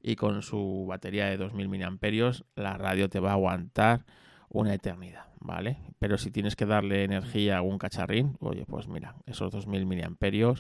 y 0.03 0.17
con 0.17 0.43
su 0.43 0.87
batería 0.89 1.27
de 1.27 1.37
2000 1.37 1.69
mAh 1.69 2.33
la 2.57 2.77
radio 2.77 3.09
te 3.09 3.21
va 3.21 3.31
a 3.31 3.35
aguantar 3.35 4.05
una 4.49 4.75
eternidad, 4.75 5.27
¿vale? 5.39 5.79
Pero 5.99 6.19
si 6.19 6.31
tienes 6.31 6.57
que 6.57 6.67
darle 6.67 7.05
energía 7.05 7.59
a 7.59 7.63
un 7.63 7.79
cacharrín, 7.79 8.37
oye, 8.41 8.65
pues 8.67 8.89
mira, 8.89 9.15
esos 9.27 9.53
2000 9.53 9.87
mAh, 9.87 10.55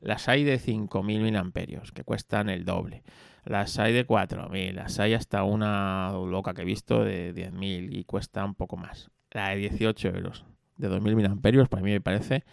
las 0.00 0.28
hay 0.28 0.44
de 0.44 0.58
5000 0.58 1.32
mAh 1.32 1.52
que 1.94 2.04
cuestan 2.04 2.48
el 2.48 2.64
doble. 2.64 3.02
Las 3.44 3.78
hay 3.78 3.92
de 3.92 4.04
4000, 4.04 4.76
las 4.76 4.98
hay 4.98 5.14
hasta 5.14 5.44
una 5.44 6.12
loca 6.12 6.54
que 6.54 6.62
he 6.62 6.64
visto 6.64 7.04
de 7.04 7.32
10000 7.32 7.94
y 7.94 8.04
cuesta 8.04 8.44
un 8.44 8.54
poco 8.54 8.76
más. 8.76 9.10
La 9.30 9.50
de 9.50 9.56
18 9.56 10.08
euros 10.08 10.44
de 10.78 10.88
2000 10.88 11.16
mAh 11.16 11.66
para 11.68 11.82
mí 11.82 11.90
me 11.90 12.00
parece 12.00 12.44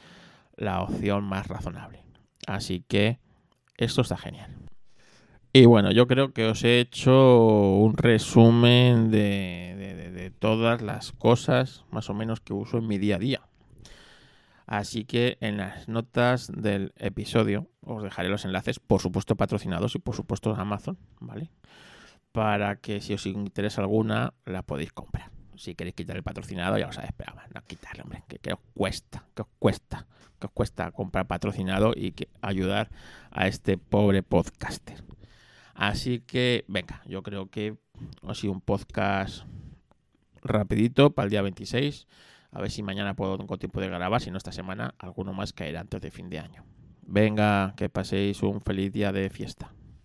la 0.57 0.81
opción 0.81 1.23
más 1.23 1.47
razonable. 1.47 2.03
Así 2.47 2.83
que 2.87 3.19
esto 3.77 4.01
está 4.01 4.17
genial. 4.17 4.51
Y 5.53 5.65
bueno, 5.65 5.91
yo 5.91 6.05
creo 6.07 6.33
que 6.33 6.45
os 6.47 6.63
he 6.65 6.79
hecho 6.79 7.75
un 7.75 7.95
resumen 7.95 9.09
de, 9.09 10.11
de, 10.13 10.29
todas 10.31 10.81
las 10.81 11.13
cosas 11.13 11.85
más 11.91 12.09
o 12.09 12.13
menos 12.13 12.41
que 12.41 12.51
uso 12.51 12.79
en 12.79 12.87
mi 12.87 12.97
día 12.97 13.15
a 13.15 13.19
día. 13.19 13.41
Así 14.67 15.05
que 15.05 15.37
en 15.39 15.57
las 15.57 15.87
notas 15.87 16.51
del 16.51 16.91
episodio 16.97 17.69
os 17.81 18.03
dejaré 18.03 18.27
los 18.27 18.43
enlaces, 18.43 18.79
por 18.79 18.99
supuesto 18.99 19.37
patrocinados 19.37 19.95
y 19.95 19.99
por 19.99 20.15
supuesto 20.15 20.53
Amazon, 20.55 20.97
¿vale? 21.21 21.51
Para 22.31 22.75
que 22.77 22.99
si 22.99 23.13
os 23.13 23.25
interesa 23.25 23.81
alguna 23.81 24.33
la 24.45 24.63
podéis 24.63 24.91
comprar 24.91 25.34
si 25.57 25.75
queréis 25.75 25.95
quitar 25.95 26.15
el 26.15 26.23
patrocinado, 26.23 26.77
ya 26.77 26.87
lo 26.87 26.93
sabéis, 26.93 27.13
pero 27.15 27.33
no 27.53 27.61
quitarle, 27.63 28.03
hombre, 28.03 28.23
que, 28.27 28.53
os 28.53 28.59
cuesta, 28.73 29.25
que 29.35 29.41
os 29.41 29.47
cuesta, 29.59 30.07
que 30.39 30.47
os 30.47 30.51
cuesta 30.53 30.91
comprar 30.91 31.27
patrocinado 31.27 31.93
y 31.95 32.11
que 32.11 32.29
ayudar 32.41 32.89
a 33.31 33.47
este 33.47 33.77
pobre 33.77 34.23
podcaster. 34.23 35.03
Así 35.73 36.19
que, 36.21 36.65
venga, 36.67 37.01
yo 37.05 37.21
creo 37.23 37.49
que 37.49 37.77
ha 38.27 38.33
sido 38.33 38.53
un 38.53 38.61
podcast 38.61 39.43
rapidito 40.41 41.11
para 41.11 41.25
el 41.25 41.31
día 41.31 41.41
26. 41.41 42.07
A 42.51 42.61
ver 42.61 42.71
si 42.71 42.83
mañana 42.83 43.15
puedo 43.15 43.37
tengo 43.37 43.57
tiempo 43.57 43.81
de 43.81 43.89
grabar, 43.89 44.21
si 44.21 44.31
no 44.31 44.37
esta 44.37 44.53
semana, 44.53 44.95
alguno 44.99 45.33
más 45.33 45.51
caerá 45.51 45.81
antes 45.81 46.01
de 46.01 46.11
fin 46.11 46.29
de 46.29 46.39
año. 46.39 46.63
Venga, 47.01 47.73
que 47.75 47.89
paséis 47.89 48.41
un 48.43 48.61
feliz 48.61 48.93
día 48.93 49.11
de 49.11 49.29
fiesta. 49.29 49.73